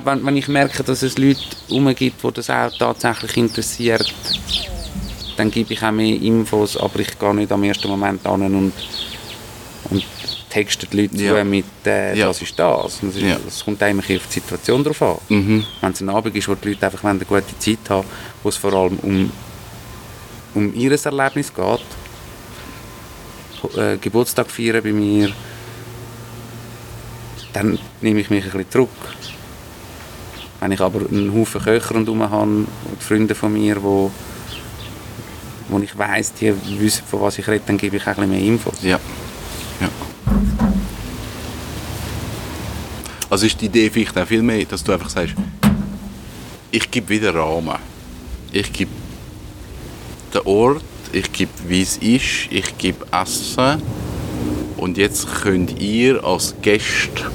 [0.00, 4.12] glaube, wenn, wenn ich merke, dass es Leute umgibt, die das auch tatsächlich interessiert,
[5.36, 8.72] dann gebe ich auch mehr Infos, aber ich gehe nicht am ersten Moment an und,
[9.90, 10.04] und
[10.48, 11.36] texte die Leute Ja.
[11.38, 12.26] zu mit, äh, Ja.
[12.28, 13.02] das ist das.
[13.02, 13.36] Und Das, ist, Ja.
[13.44, 15.16] das kommt eigentlich auf die Situation drauf an.
[15.28, 15.64] Mhm.
[15.80, 18.06] Wenn es ein Abend ist, wo die Leute einfach eine gute Zeit haben,
[18.42, 19.30] wo es vor allem um,
[20.54, 21.80] um ihr Erlebnis geht,
[23.76, 25.30] äh, Geburtstag feiern bei mir,
[27.52, 28.88] dann nehme ich mich ein bisschen zurück.
[30.62, 32.68] Wenn ich aber einen Haufen Köcher rundherum habe und
[33.00, 34.12] Freunde von mir, wo,
[35.66, 38.38] wo ich weiss, die wissen, von was ich rede, dann gebe ich auch ein mehr
[38.38, 38.80] Infos.
[38.80, 39.00] Ja.
[39.80, 39.88] ja.
[43.28, 45.34] Also ist die Idee vielleicht auch viel mehr, dass du einfach sagst,
[46.70, 47.78] ich gebe wieder Rahmen.
[48.52, 48.92] Ich gebe
[50.32, 53.82] den Ort, ich gebe wie es ist, ich gebe Essen
[54.76, 57.32] und jetzt könnt ihr als Gäste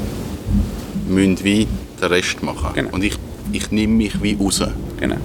[1.09, 1.67] müsst wie
[2.01, 2.69] den Rest machen.
[2.73, 2.89] Genau.
[2.91, 3.17] Und ich,
[3.51, 4.61] ich nehme mich wie raus.
[4.99, 5.15] Genau.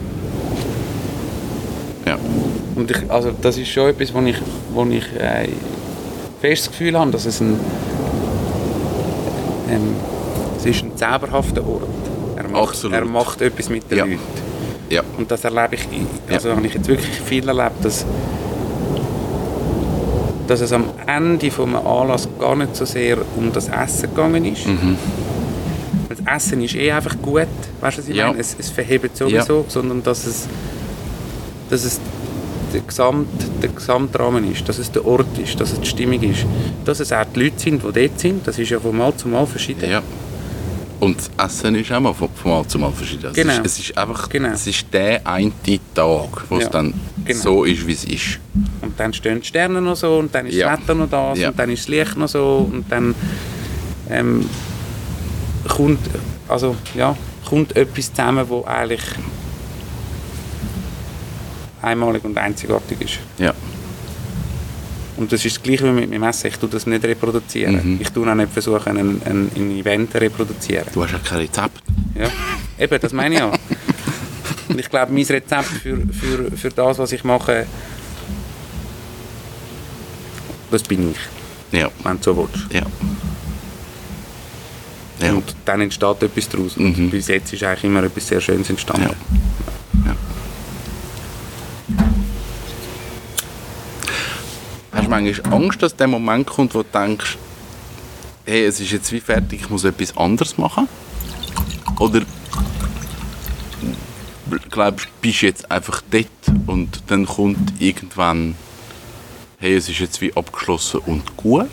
[2.06, 2.18] Ja.
[2.74, 4.36] Und ich, also das ist schon etwas, wo ich,
[4.72, 5.48] wo ich äh,
[6.40, 7.58] fest das Gefühl habe, dass es ein,
[9.70, 9.94] ähm,
[10.58, 11.82] es ist ein zauberhafter Ort.
[12.36, 12.96] Er macht, Absolut.
[12.96, 14.04] er macht etwas mit den Ja.
[14.04, 14.18] Leuten.
[14.90, 15.02] ja.
[15.18, 15.86] Und das erlebe ich,
[16.34, 18.04] also habe ich jetzt wirklich viel erlebt, dass,
[20.48, 24.44] dass es am Ende von einem Anlass gar nicht so sehr um das Essen gegangen
[24.44, 24.66] ist.
[24.66, 24.96] Mhm.
[26.26, 27.46] Essen ist eh einfach gut,
[27.80, 28.28] weißt du, was ich Ja.
[28.28, 28.38] meine?
[28.40, 30.46] Es, es verhebt sowieso, sondern dass es,
[31.70, 32.00] dass es
[32.72, 33.28] der, Gesamt,
[33.62, 36.46] der Gesamtrahmen ist, dass es der Ort ist, dass es die Stimmung ist,
[36.84, 39.28] dass es auch die Leute sind, die dort sind, das ist ja von Mal zu
[39.28, 39.90] Mal verschieden.
[39.90, 40.02] Ja.
[41.00, 43.26] Und das Essen ist auch mal von, von Mal zu Mal verschieden.
[43.26, 43.54] Also Genau.
[43.54, 44.48] Es, ist, es ist einfach Genau.
[44.50, 45.50] es ist der eine
[45.94, 46.70] Tag, wo es Ja.
[46.70, 46.94] dann
[47.24, 47.40] Genau.
[47.42, 48.38] so ist, wie es ist.
[48.82, 50.70] Und dann stehen die Sterne noch so und dann ist Ja.
[50.70, 51.48] das Wetter noch das Ja.
[51.48, 53.14] und dann ist das Licht noch so und dann
[54.10, 54.48] ähm,
[55.72, 56.00] kommt,
[56.48, 57.16] also, ja,
[57.48, 59.00] kommt etwas zusammen, wo eigentlich
[61.80, 63.18] einmalig und einzigartig ist.
[63.38, 63.52] Ja.
[65.16, 66.46] Und das ist das Gleiche wie mit meinem Essen.
[66.48, 67.74] Ich tue das nicht reproduzieren.
[67.94, 67.98] Mhm.
[68.00, 70.86] Ich tue auch nicht versuchen, ein, ein, ein Event zu reproduzieren.
[70.92, 71.82] Du hast ja kein Rezept.
[72.14, 72.28] Ja.
[72.78, 73.50] Eben, das meine ich ja.
[74.68, 77.66] Und ich glaube, mein Rezept für, für, für das, was ich mache,
[80.70, 81.88] das bin ich, Ja.
[82.02, 82.72] wenn du so willst.
[82.72, 82.82] Ja.
[85.22, 85.32] Ja.
[85.34, 86.76] Und dann entsteht etwas daraus.
[86.76, 87.10] Mhm.
[87.10, 89.14] Bis jetzt ist eigentlich immer etwas sehr Schönes entstanden.
[90.04, 90.10] Ja.
[90.10, 90.16] Ja.
[94.92, 97.38] Hast du manchmal Angst, dass der Moment kommt, wo du denkst,
[98.44, 100.88] hey, es ist jetzt wie fertig, ich muss etwas anderes machen?
[101.98, 102.22] Oder
[104.70, 106.26] glaubst du, bist jetzt einfach dort
[106.66, 108.56] und dann kommt irgendwann,
[109.58, 111.68] hey, es ist jetzt wie abgeschlossen und gut?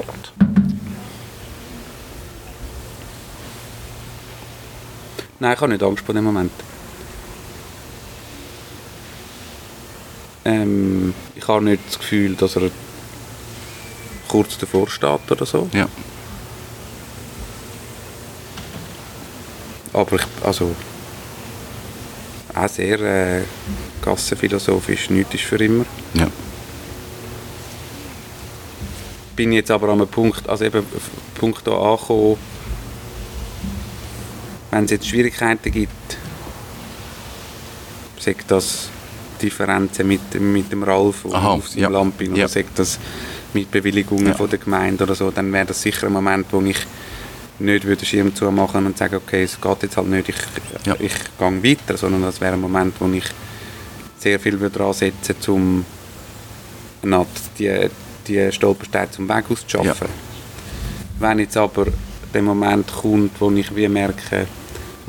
[5.39, 6.51] Nein, ich habe nicht Angst vor dem Moment.
[10.43, 12.71] Ähm, ich habe nicht das Gefühl, dass er
[14.27, 15.69] kurz davor steht oder so.
[15.73, 15.87] Ja.
[19.93, 20.75] Aber ich, also,
[22.53, 23.43] auch sehr äh,
[24.01, 25.85] gassenphilosophisch, nichts ist für immer.
[26.13, 26.27] Ja.
[29.35, 30.85] Bin jetzt aber an einem Punkt, also eben
[31.35, 32.37] Punkt da angekommen,
[34.72, 36.17] wenn es jetzt Schwierigkeiten gibt,
[38.20, 38.89] sagt das
[39.41, 41.89] Differenzen mit, dem- mit dem Ralf und Aha, auf seinem ja.
[41.89, 42.47] Lamping oder Ja.
[42.47, 42.99] sagt das
[43.53, 44.34] mit Bewilligungen Ja.
[44.36, 46.78] von der Gemeinde oder so, dann wäre das sicher ein Moment, wo ich
[47.59, 50.36] nicht würde Schirm zumachen und sagen, okay, es geht jetzt halt nicht, ich,
[50.86, 50.95] Ja.
[50.99, 53.24] ich gehe weiter, sondern das wäre ein Moment, wo ich
[54.20, 55.86] sehr viel würde dran setzen um
[57.01, 57.89] eine Art die,
[58.28, 60.07] die Stolpersteine zum Weg auszuschaffen.
[61.20, 61.88] Wenn jetzt aber
[62.34, 64.47] der Moment kommt, wo ich wie merke,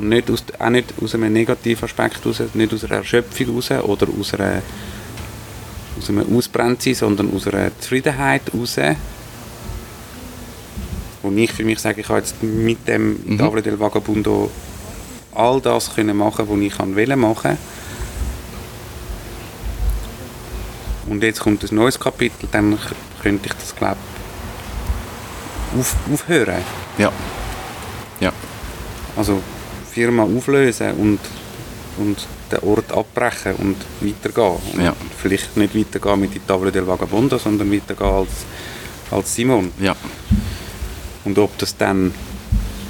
[0.01, 3.71] und nicht aus, auch nicht aus einem negativen Aspekt raus, nicht aus einer Erschöpfung raus
[3.71, 4.61] oder aus, einer,
[5.97, 8.77] aus einem Ausbrenntsein, sondern aus einer Zufriedenheit raus,
[11.21, 13.37] wo ich für mich sage, ich habe jetzt mit dem Mhm.
[13.37, 14.49] Tavole del Vagabundo
[15.33, 17.57] all das können machen, was ich kann wollen machen.
[21.07, 22.77] Und jetzt kommt ein neues Kapitel, dann
[23.21, 23.97] könnte ich das glaube
[25.77, 26.63] auf, aufhören.
[26.97, 27.11] Ja.
[28.19, 28.31] Ja.
[29.15, 29.41] Also
[29.93, 31.19] Firma auflösen und,
[31.97, 32.17] und
[32.51, 34.57] den Ort abbrechen und weitergehen.
[34.73, 34.95] Und Ja.
[35.21, 38.29] vielleicht nicht weitergehen mit die Tavole del Vagabondo, sondern weitergehen als,
[39.11, 39.71] als Simon.
[39.79, 39.95] Ja.
[41.23, 42.13] Und ob das dann,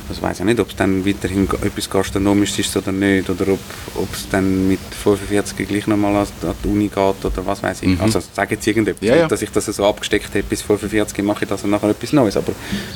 [0.08, 3.60] das weiß ich nicht, ob es dann weiterhin etwas Gastronomisches ist oder nicht, oder ob,
[3.96, 6.28] ob es dann mit 45 gleich nochmal an,
[6.64, 7.90] die Uni geht oder was weiß ich.
[7.90, 8.02] Mhm.
[8.02, 9.28] Also sage jetzt irgendetwas, Ja, ja.
[9.28, 12.38] dass ich das so abgesteckt habe, bis 45 mache ich das und nachher etwas Neues,
[12.38, 12.54] aber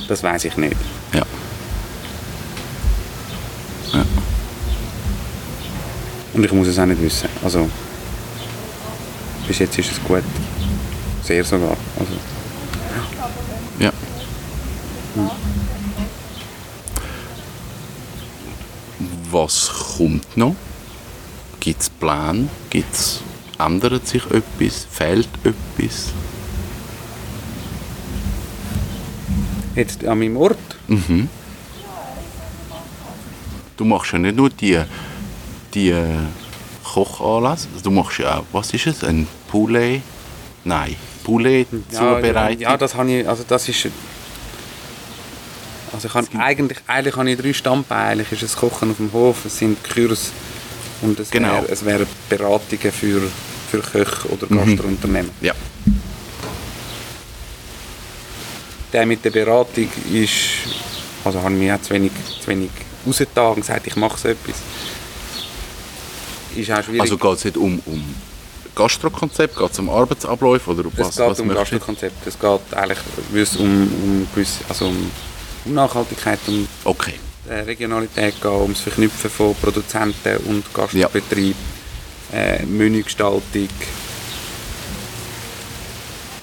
[0.08, 0.76] das weiß ich nicht.
[1.14, 1.24] Ja.
[6.36, 7.30] Und ich muss es auch nicht wissen.
[7.44, 7.68] Also,
[9.48, 10.24] bis jetzt ist es gut.
[11.24, 11.78] Sehr sogar.
[12.00, 12.14] Also,
[13.80, 13.92] Ja.
[19.32, 20.56] Was kommt noch?
[21.60, 22.48] Gibt es Pläne?
[22.70, 23.22] Gibt's,
[23.58, 24.88] ändert sich etwas?
[24.90, 26.14] Fehlt etwas?
[29.76, 30.58] jetzt an meinem Ort.
[30.88, 31.30] Mhm.
[33.78, 34.80] Du machst ja nicht nur die,
[35.76, 36.04] die äh,
[36.84, 40.02] Kochanlässe, du machst ja auch, was ist es, ein Poulet?
[40.64, 42.62] Nein, Poulet Zubereitung?
[42.62, 43.88] Ja, das habe ich, also das ist...
[45.94, 48.12] Also ich habe eigentlich, eigentlich habe ich drei Standbeine.
[48.12, 50.32] Eigentlich ist es Kochen auf dem Hof, es sind Kurs
[51.02, 51.54] und es, Genau.
[51.54, 53.22] wäre, es wären Beratungen für,
[53.72, 55.32] für Köche oder Gastrounternehmen.
[55.42, 55.54] ja.
[58.92, 60.34] Der mit der Beratung ist,
[61.26, 62.70] also habe ich mich auch zu wenig, zu wenig
[63.06, 64.56] rausgetan und gesagt, ich mache so etwas.
[66.56, 67.02] Ist auch schwierig.
[67.02, 68.16] Also geht es nicht um, um
[68.76, 71.50] Gastrokonzept, geht es um Arbeitsabläufe oder um es was, geht was um?
[71.50, 72.28] Gastrokonzept.
[72.28, 73.00] Es geht eigentlich
[73.34, 75.12] es um, um, gewisse, also um,
[75.66, 77.14] um Nachhaltigkeit, um Okay,
[77.50, 81.56] äh, Regionalität gehen, um das Verknüpfen von Produzenten und Gastbetrieb,
[82.34, 83.70] äh, Menügestaltung.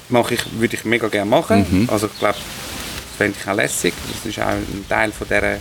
[0.08, 1.66] Mache ich, würde ich mega gerne machen.
[1.68, 1.88] Mhm.
[1.90, 3.94] Also ich glaube, das fände ich auch lässig.
[4.12, 5.58] Das ist auch ein Teil von dieser,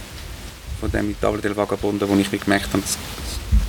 [0.79, 2.97] von dem Table del Vagabondo, wo ich wie gemerkt habe, das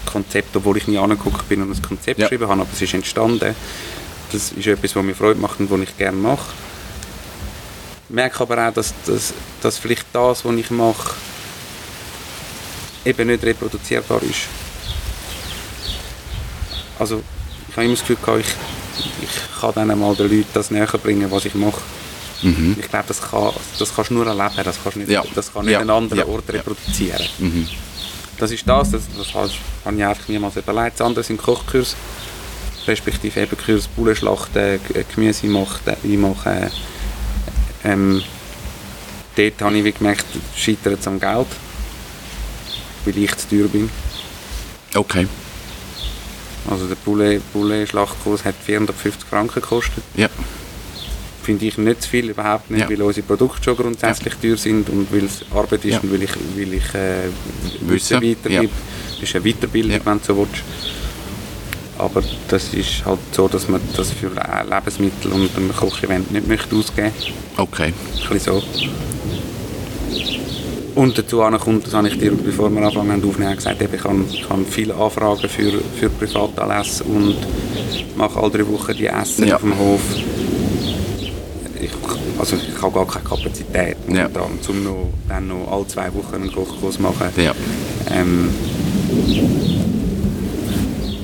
[0.06, 2.26] Konzept, obwohl ich nie angeguckt bin und das Konzept Ja.
[2.26, 3.54] geschrieben habe, aber es ist entstanden.
[4.32, 6.52] Das ist etwas, was mir Freude macht und was ich gerne mache.
[8.08, 9.32] Ich merke aber auch, dass, dass,
[9.62, 11.14] dass vielleicht das, was ich mache,
[13.04, 14.42] eben nicht reproduzierbar ist.
[16.98, 17.22] Also
[17.68, 20.86] ich habe immer das Gefühl, gehabt, ich, ich kann dann mal den Leuten das näher
[20.86, 21.80] bringen, was ich mache.
[22.42, 22.76] Mhm.
[22.78, 25.22] Ich glaube, das, kann, das kannst du nur erleben, das kannst du nicht, Ja.
[25.34, 25.78] das kann nicht Ja.
[25.80, 26.26] an einem anderen Ja.
[26.26, 27.24] Ort reproduzieren.
[27.38, 27.68] Mhm.
[28.42, 29.52] Das ist das, das, das habe
[29.96, 30.98] ich einfach niemals überlegt.
[30.98, 31.94] Das andere sind Kochkurs,
[32.88, 36.68] respektive eben Kurs Bullenschlachten, G- Gemüse machen, einmachen.
[37.84, 38.20] Ähm,
[39.36, 40.24] dort habe ich wie gemerkt,
[40.56, 41.46] scheitert es am Geld,
[43.04, 43.88] weil ich zu teuer bin.
[44.92, 45.28] Okay.
[46.68, 50.02] Also der Poulet-Schlachtkurs hat 450 Franken gekostet.
[50.16, 50.28] Ja.
[51.42, 52.88] Finde ich nicht zu viel, überhaupt nicht, Ja.
[52.90, 56.00] weil unsere Produkte schon grundsätzlich teuer sind und weil es Arbeit ist Ja.
[56.00, 57.28] und weil ich, weil ich äh,
[57.80, 58.68] Wissen, weitergebe.
[59.20, 60.00] Das ist eine Weiterbildung, Ja.
[60.04, 60.62] wenn du so willst.
[61.98, 66.46] Aber das ist halt so, dass man das für Le- Lebensmittel und ein Kochevent nicht
[66.48, 67.12] möchte ausgeben
[67.56, 67.92] Okay.
[67.92, 68.62] Ein bisschen so.
[70.94, 74.24] Und dazu kommt, das habe ich dir, bevor wir anfangen haben aufnehmen, gesagt, ich habe,
[74.30, 77.36] ich habe viele Anfragen für, für Privatanlässe und
[78.16, 79.56] mache alle drei Wochen die Essen Ja.
[79.56, 80.00] auf dem Hof.
[81.82, 81.90] Ich,
[82.38, 84.28] also ich habe gar keine Kapazität, Ja.
[84.28, 87.26] momentan, um noch, dann noch alle zwei Wochen einen Kochkurs zu machen.
[87.36, 87.52] Ja.
[88.08, 88.48] Ähm,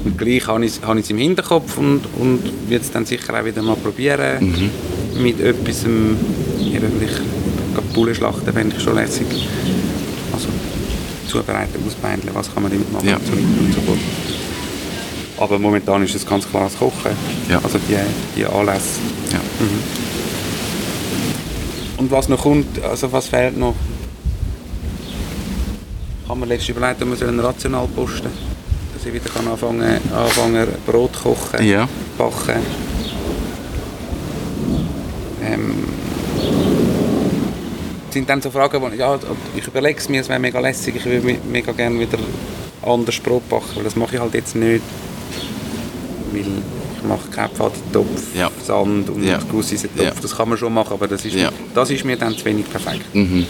[0.04, 3.38] und gleich habe ich, habe ich es im Hinterkopf und, und werde es dann sicher
[3.40, 4.70] auch wieder mal probieren.
[5.16, 5.22] Mhm.
[5.22, 6.16] Mit etwas, ähm,
[6.60, 7.22] eben vielleicht
[7.94, 9.26] Bullenschlachten fände ich schon lässig.
[10.32, 10.48] Also
[11.28, 13.16] zubereiten, ausbeindeln, was kann man damit machen Ja.
[13.16, 13.98] und so und so fort.
[15.38, 17.12] Aber momentan ist es ganz klar das Kochen.
[17.48, 17.60] Ja.
[17.62, 17.96] Also die,
[18.36, 18.98] die Anlässe.
[19.32, 19.38] Ja.
[21.98, 23.74] Und was noch kommt, also was fehlt noch?
[26.22, 28.28] Ich habe mir letztens überlegt, ob wir sollen rational posten
[28.94, 31.88] Dass ich wieder kann anfangen, anfangen Brot kochen, Ja.
[32.16, 32.60] backen.
[35.44, 35.74] Ähm,
[38.10, 39.18] sind dann so Fragen, wo ja,
[39.56, 42.18] ich überlege es mir, es wäre mega lässig, ich würde me- mega gerne wieder
[42.82, 44.82] anders Brot backen, weil das mache ich halt jetzt nicht.
[46.32, 46.44] Weil
[47.08, 48.50] mache keinen Pfadentopf, Ja.
[48.64, 49.38] Sand und Ja.
[49.50, 50.04] Gusseisentopf.
[50.04, 50.12] Ja.
[50.20, 51.50] Das kann man schon machen, aber das ist, Ja.
[51.50, 53.14] mir, das ist mir dann zu wenig perfekt.
[53.14, 53.46] Mhm.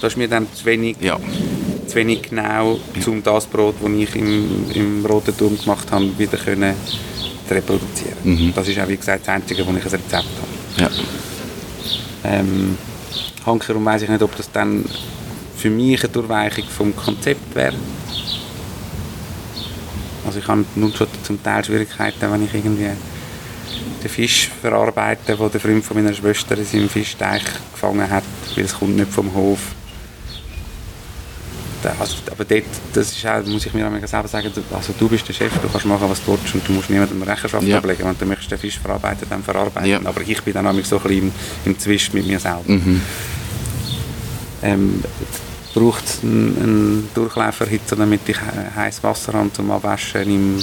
[0.00, 1.18] Das ist mir dann zu wenig, Ja.
[1.86, 6.36] zu wenig genau, um das Brot, das ich im, im Roten Turm gemacht habe, wieder
[6.36, 6.74] können
[7.48, 8.16] zu reproduzieren.
[8.24, 8.52] Mhm.
[8.54, 10.26] Das ist auch, wie gesagt, das Einzige, wo ich ein Rezept habe.
[10.78, 10.90] Ja.
[12.24, 12.76] Ähm,
[13.44, 14.84] hankerum weiss ich nicht, ob das dann
[15.56, 17.74] für mich eine Durchweichung vom Konzept wäre.
[20.26, 22.90] Also ich habe nun schon zum Teil Schwierigkeiten, wenn ich irgendwie
[24.02, 28.24] den Fisch verarbeite, den der Freund von meiner Schwester in seinem Fischteich gefangen hat,
[28.54, 29.58] weil es kommt nicht vom Hof.
[32.00, 32.64] Also, aber dort,
[32.94, 35.52] das ist auch, muss ich mir auch selber sagen, du- also du bist der Chef,
[35.62, 37.78] du kannst machen, was du willst und du musst niemandem Rechenschaft Ja.
[37.78, 38.04] ablegen.
[38.04, 39.88] Wenn du möchtest den Fisch verarbeiten, dann verarbeiten.
[39.88, 40.00] Ja.
[40.02, 41.32] Aber ich bin dann nämlich so ein bisschen im,
[41.72, 42.62] im Zwist mit mir selber.
[42.66, 43.00] Mhm.
[44.62, 45.04] Ähm,
[45.76, 50.62] braucht es einen, einen Durchläuferhitzer, damit ich he- heißes Wasser habe zum Abwaschen im,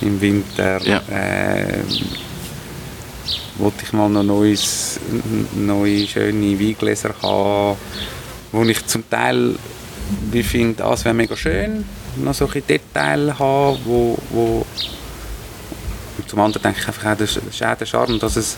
[0.00, 0.80] im Winter.
[0.86, 1.02] Ja.
[1.10, 1.84] Ähm,
[3.58, 5.00] wollte ich mal noch neues,
[5.54, 7.76] neue schöne Weingläser haben,
[8.52, 9.56] wo ich zum Teil
[10.30, 11.84] wie finde, ah, es wäre mega schön,
[12.22, 14.64] noch solche Details haben, wo, wo
[16.18, 18.56] und zum anderen denke ich einfach auch, das ist auch der Charme, dass es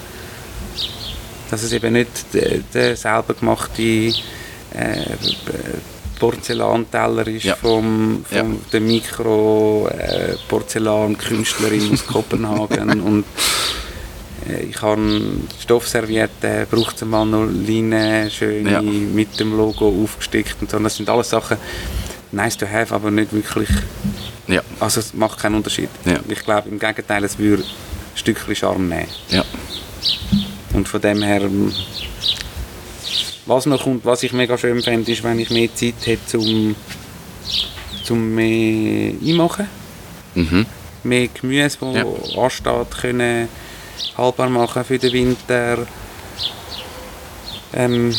[1.50, 4.12] dass es eben nicht der, der selber gemachte
[4.74, 5.16] äh,
[6.18, 7.54] Porzellanteller ist Ja.
[7.56, 8.44] vom, vom Ja.
[8.72, 13.24] der Mikro äh, Porzellankünstlerin aus Kopenhagen und
[14.48, 15.20] äh, ich habe
[15.62, 18.82] Stoffservietten, braucht es mal noch Leine, schöne Ja.
[18.82, 20.78] mit dem Logo aufgestickt und so.
[20.80, 21.56] Das sind alles Sachen,
[22.32, 23.68] nice to have, aber nicht wirklich,
[24.48, 24.62] Ja.
[24.80, 25.88] also es macht keinen Unterschied.
[26.28, 29.44] Ich glaube im Gegenteil, es würde ein Stückchen Charme nehmen.
[30.74, 31.42] Und von dem her,
[33.48, 36.76] was noch kommt, was ich mega schön fände, ist, wenn ich mehr Zeit hätte zum,
[38.04, 39.68] zum mehr einmachen.
[40.34, 40.66] Mhm.
[41.02, 42.42] Mehr Gemüse, das Ja.
[42.42, 43.48] ansteht, können
[44.16, 45.86] haltbar machen für den Winter.
[47.72, 48.14] Ähm,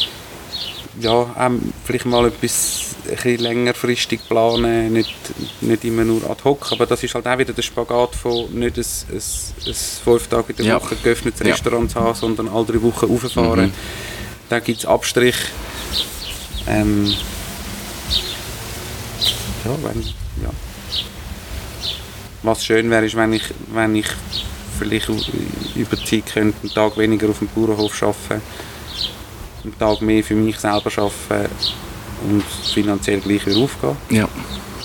[0.99, 5.15] ja, ähm, vielleicht mal etwas ein bisschen längerfristig planen, nicht,
[5.61, 8.77] nicht immer nur ad hoc, aber das ist halt auch wieder der Spagat von nicht
[8.77, 9.21] ein, ein,
[9.67, 10.75] ein fünf Tage in der Ja.
[10.81, 11.53] Woche geöffnetes Ja.
[11.53, 13.65] Restaurant zu haben, sondern alle drei Wochen rauffahren.
[13.67, 13.73] Mhm.
[14.49, 15.35] Da gibt es Abstrich.
[16.67, 17.13] Ähm,
[19.63, 20.01] ja, wenn,
[20.43, 20.49] ja.
[22.41, 24.07] Was schön wäre, ist, wenn ich, wenn ich
[24.77, 25.09] vielleicht
[25.75, 28.41] über die Zeit könnte, einen Tag weniger auf dem Bauernhof arbeiten,
[29.63, 31.53] einen Tag mehr für mich selber arbeiten
[32.27, 32.43] und
[32.73, 33.97] finanziell gleich wieder aufgehen.
[34.09, 34.27] Ja.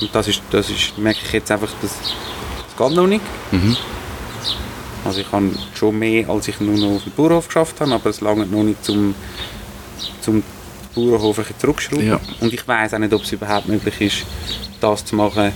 [0.01, 3.25] Und das ist, das ist, merke ich jetzt einfach, dass das geht noch nicht.
[3.53, 3.77] Mhm.
[5.05, 8.11] Also ich habe schon mehr, als ich nur noch auf dem Bauernhof geschafft habe, aber
[8.11, 9.15] es lange noch nicht zum,
[10.21, 10.43] zum
[10.95, 12.07] Bauernhof ein zurückschrauben.
[12.07, 12.21] Ja.
[12.41, 14.27] Und ich weiß auch nicht, ob es überhaupt möglich ist,
[14.81, 15.53] das zu machen,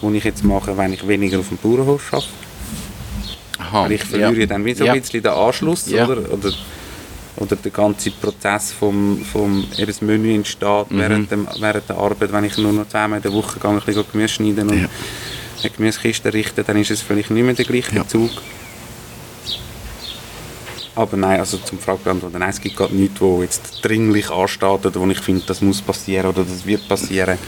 [0.00, 2.28] was ich jetzt mache, wenn ich weniger auf dem Bauernhof arbeite.
[3.58, 3.84] Aha.
[3.84, 4.46] Weil ich verliere ja.
[4.46, 6.32] dann wie so ein bisschen den Anschluss, oder?
[6.32, 6.52] oder?
[7.36, 10.98] Oder der ganze Prozess vom, vom eben das Menü entsteht Mhm.
[10.98, 13.80] während, dem, während der Arbeit, wenn ich nur noch zweimal in der Woche gehe, ein
[13.80, 14.88] bisschen Gemüse schneiden und Ja.
[15.62, 18.02] eine Gemüsekiste richten, dann ist es vielleicht nicht mehr der gleiche Ja.
[18.02, 18.30] Bezug.
[20.94, 22.00] Aber nein, also zum Frage
[22.32, 25.80] nein, es gibt gerade nichts, wo jetzt dringlich ansteht oder wo ich finde, das muss
[25.80, 27.38] passieren oder das wird passieren.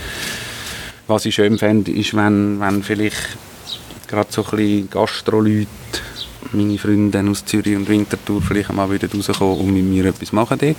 [1.06, 3.36] Was ich schön fände, ist, wenn, wenn vielleicht
[4.08, 5.68] gerade so ein bisschen Gastro-Leute,
[6.52, 10.58] meine Freunde aus Zürich und Winterthur vielleicht einmal wieder rauskommen und mit mir etwas machen
[10.58, 10.76] dort.